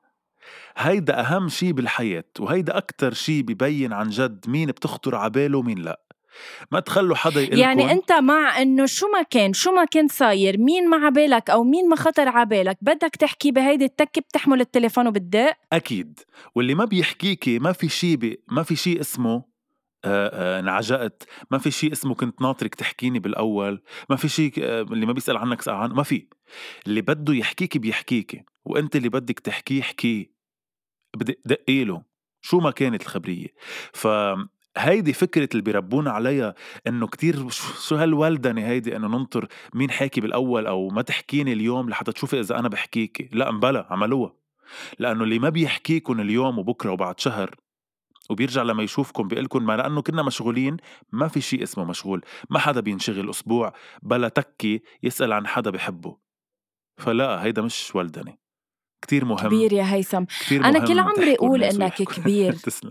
هيدا 0.77 1.21
أهم 1.21 1.49
شي 1.49 1.73
بالحياة 1.73 2.25
وهيدا 2.40 2.77
أكتر 2.77 3.12
شي 3.12 3.42
ببين 3.42 3.92
عن 3.92 4.09
جد 4.09 4.44
مين 4.49 4.68
بتخطر 4.68 5.14
عباله 5.14 5.59
ومين 5.59 5.79
لأ. 5.79 6.01
ما 6.73 6.81
تخلوا 6.81 7.16
حدا 7.16 7.40
يقلكن 7.40 7.59
يعني 7.59 7.92
أنت 7.92 8.12
مع 8.12 8.62
إنه 8.62 8.87
شو 8.87 9.07
ما 9.09 9.23
كان 9.23 9.53
شو 9.53 9.73
ما 9.73 9.85
كان 9.85 10.09
صاير 10.09 10.59
مين 10.59 10.90
ما 10.90 10.97
عبالك 10.97 11.51
أو 11.51 11.64
مين 11.64 11.88
ما 11.88 11.97
خطر 11.97 12.29
عبالك 12.29 12.79
بدك 12.83 13.16
تحكي 13.16 13.51
بهيدي 13.51 13.85
التكة 13.85 14.21
بتحمل 14.21 14.61
التليفون 14.61 15.07
وبتدق؟ 15.07 15.57
أكيد. 15.73 16.21
واللي 16.55 16.75
ما 16.75 16.85
بيحكيكي 16.85 17.59
ما 17.59 17.73
في 17.73 17.88
شيء 17.88 18.40
ما 18.49 18.62
في 18.62 18.77
شيء 18.77 19.01
اسمه 19.01 19.42
انعجقت. 20.05 21.29
ما 21.51 21.59
في 21.59 21.71
شيء 21.71 21.93
اسمه 21.93 22.15
كنت 22.15 22.43
ناطرك 22.43 22.75
تحكيني 22.75 23.19
بالأول. 23.19 23.83
ما 24.11 24.17
في 24.17 24.29
شيء 24.29 24.53
اللي 24.59 25.07
ما 25.07 25.13
بيسأل 25.13 25.37
عنك 25.37 25.63
سأل 25.63 25.75
عن 25.75 25.91
ما 25.91 26.03
في. 26.03 26.29
اللي 26.87 27.01
بده 27.01 27.35
يحكيكي 27.35 27.79
بيحكيكي 27.79 28.45
وأنت 28.65 28.97
اللي 28.97 29.09
بدك 29.09 29.41
تحكيه 29.41 29.83
حكيه 29.83 30.33
دقي 31.45 31.85
له. 31.85 32.03
شو 32.41 32.61
ما 32.61 32.71
كانت 32.71 33.03
الخبرية. 33.03 33.49
ف 33.93 34.09
هيدي 34.77 35.13
فكرة 35.13 35.49
اللي 35.53 35.63
بيربونا 35.63 36.11
عليها 36.11 36.55
إنه 36.87 37.07
كتير 37.07 37.49
شو 37.89 37.97
هالولدنة 37.97 38.67
هيدي 38.67 38.96
إنه 38.96 39.09
ننطر 39.09 39.49
مين 39.75 39.90
حاكي 39.90 40.21
بالأول 40.21 40.67
أو 40.67 40.88
ما 40.88 41.03
تحكيني 41.03 41.53
اليوم 41.53 41.90
لحتى 41.90 42.13
تشوفي 42.13 42.40
إذا 42.40 42.59
أنا 42.59 42.69
بحكيكي. 42.69 43.29
لا 43.33 43.51
مبلا 43.51 43.87
عملوها. 43.90 44.35
لأنه 44.99 45.25
اللي 45.25 45.38
ما 45.38 45.49
بيحكيكم 45.49 46.21
اليوم 46.21 46.59
وبكرة 46.59 46.90
وبعد 46.90 47.21
شهر 47.21 47.55
وبيرجع 48.29 48.62
لما 48.62 48.83
يشوفكم 48.83 49.29
بيقلكم 49.29 49.66
ما 49.66 49.76
لأنه 49.76 50.02
كنا 50.02 50.22
مشغولين 50.22 50.76
ما 51.12 51.29
في 51.29 51.40
شيء 51.40 51.62
اسمه 51.62 51.85
مشغول 51.85 52.22
ما 52.50 52.58
حدا 52.58 52.81
بينشغل 52.81 53.31
أسبوع 53.31 53.72
بلا 54.02 54.29
تكي 54.29 54.83
يسأل 55.02 55.33
عن 55.33 55.46
حدا 55.46 55.70
بحبه. 55.70 56.16
فلا 56.98 57.44
هيدا 57.44 57.62
مش 57.62 57.94
ولدني 57.94 58.38
كتير 59.02 59.24
مهم. 59.24 59.38
كبير 59.48 59.72
يا 59.72 59.94
هيثم. 59.94 60.24
كتير 60.24 60.62
مهم 60.62 60.87
كل 60.87 60.98
عمري 60.98 61.35
إنك 61.70 62.00
ويحكوا. 62.00 62.04
كبير. 62.22 62.52
تسلم 62.68 62.90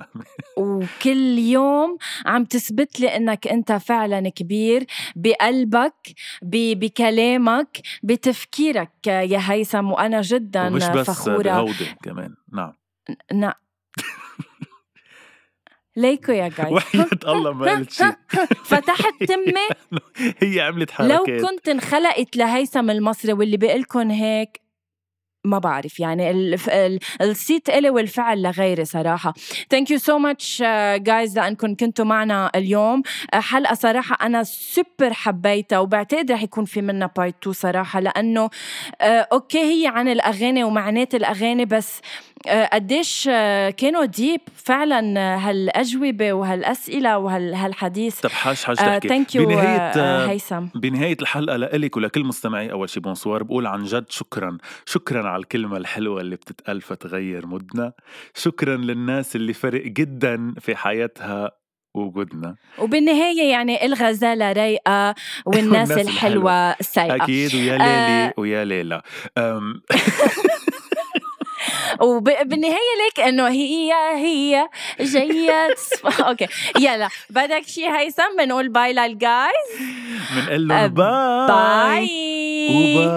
وكل 0.58 1.38
يوم 1.40 1.98
عم 2.26 2.46
تثبت 2.46 3.00
لي 3.00 3.16
إنك 3.16 3.48
أنت 3.48 3.72
فعلا 3.72 4.30
كبير 4.30 4.86
بقلبك 5.16 6.14
بكلامك 6.42 7.82
بتفكيرك 8.04 9.08
يا 9.08 9.40
هيثم. 9.52 9.92
وأنا 9.92 10.22
جدا 10.22 10.68
ومش 10.68 10.86
بس 10.88 11.08
فخورة. 11.10 11.74
كمان. 12.04 12.36
نعم. 12.54 12.74
نا 13.34 13.56
ليكو 15.98 16.32
يا 16.32 16.48
جاي. 16.58 16.72
وحياة 16.74 17.08
الله 17.28 17.54
ما 17.54 17.72
قلت 17.72 17.92
شيء. 17.92 18.12
فتحت 18.70 19.24
تمي 19.30 20.02
هي 20.42 20.62
عملت 20.62 20.90
لو 21.02 21.18
حركات 21.18 21.42
كنت 21.42 21.70
انخلقت 21.70 22.36
لهيثم 22.38 22.90
المصري 22.90 23.34
واللي 23.34 23.58
بيقلكن 23.58 24.10
هيك 24.12 24.62
ما 25.46 25.60
بعرف. 25.60 26.00
يعني 26.00 26.32
ال- 26.32 26.70
ال- 26.70 27.00
الصيت 27.22 27.70
إلي 27.70 27.90
والفعل 27.90 28.42
لغيري 28.42 28.86
صراحة. 28.86 29.34
thank 29.70 29.92
you 29.92 29.98
so 29.98 30.18
much 30.18 30.64
guys 30.96 31.40
لأنكم 31.40 31.76
كنتوا 31.76 32.06
معنا 32.06 32.52
اليوم. 32.56 33.02
آه، 33.34 33.40
حلقة 33.40 33.76
صراحة 33.76 34.26
أنا 34.26 34.44
سوبر 34.44 35.14
حبيتها 35.14 35.80
وبعتقد 35.80 36.32
رح 36.32 36.42
يكون 36.44 36.66
في 36.66 36.82
منها 36.82 37.12
part 37.18 37.36
2 37.42 37.54
صراحة 37.54 38.00
لأنه 38.00 38.50
آه، 39.02 39.28
okay 39.32 39.60
هي 39.84 39.88
عن 39.88 40.08
الأغاني 40.08 40.64
ومعنات 40.64 41.16
الأغاني 41.16 41.66
بس 41.66 42.02
قديش 42.74 43.30
آه، 43.32 43.70
كانوا 43.70 44.06
deep 44.06 44.42
فعلا 44.56 45.20
آه، 45.20 45.38
هالأجوبة 45.38 46.34
وهالأسئلة 46.34 47.18
وهالحديث. 47.18 48.20
طب 48.20 48.30
حاج 48.30 48.58
حاج 48.64 48.76
تحكي. 48.76 49.08
thank 49.08 49.36
you 49.36 49.60
آه، 49.60 50.28
هيثم. 50.30 50.66
بنهاية 50.76 51.18
الحلقة 51.22 51.56
لإلك 51.58 51.98
ولكل 51.98 52.24
مستمعي 52.24 52.72
أول 52.72 52.90
شي 52.90 53.00
بونسوار 53.00 53.44
بقول 53.44 53.68
عن 53.68 53.84
جد 53.84 54.06
شكرا 54.10 54.58
شكرا 54.86 55.30
على 55.30 55.40
الكلمة 55.40 55.78
الحلوة 55.78 56.22
اللي 56.22 56.36
بتتقال 56.36 56.82
فتغير 56.82 57.46
mood 57.48 57.78
نا. 57.78 57.94
شكرا 58.36 58.78
للناس 58.78 59.36
اللي 59.36 59.54
فرق 59.54 59.86
جدا 59.86 60.54
في 60.60 60.76
حياتها 60.76 61.52
وجودنا. 61.96 62.56
وبالنهاية 62.80 63.52
يعني 63.52 63.86
الغزالة 63.86 64.52
رايقة 64.52 65.16
والناس 65.46 65.90
والناس 65.90 66.08
الحلوة. 66.08 66.76
سايقة. 66.82 67.16
أكيد 67.24 67.56
ويا 67.56 67.76
آه. 67.76 68.20
ليلي 68.22 68.34
ويا 68.38 68.66
ليلى. 68.66 69.02
أم، 72.02 72.08
وبالنهاية 72.08 72.94
ليك 73.06 73.20
إنه 73.20 73.48
هي 73.48 73.94
هي 74.16 74.70
جاية 75.00 75.74
تصف... 75.74 76.22
okay. 76.28 76.48
يلا. 76.80 77.10
بدك 77.30 77.64
شي 77.68 77.88
هيثم؟ 77.88 78.38
بنقول 78.38 78.70
bye 78.70 78.94
لل 78.94 79.14
guys 79.14 79.54
بنقول 80.36 80.68
لهم 80.68 80.88
bye 80.88 82.08
bye 82.72 83.08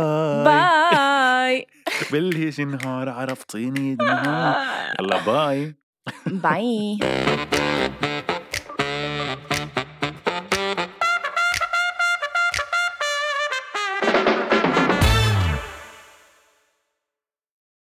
bye 0.44 1.66
بلش 2.12 2.60
النهار 2.60 3.08
عرفتيني 3.08 3.94
نهار. 4.00 4.56
يلا 5.00 5.16
باي 5.26 5.74
باي 6.26 6.98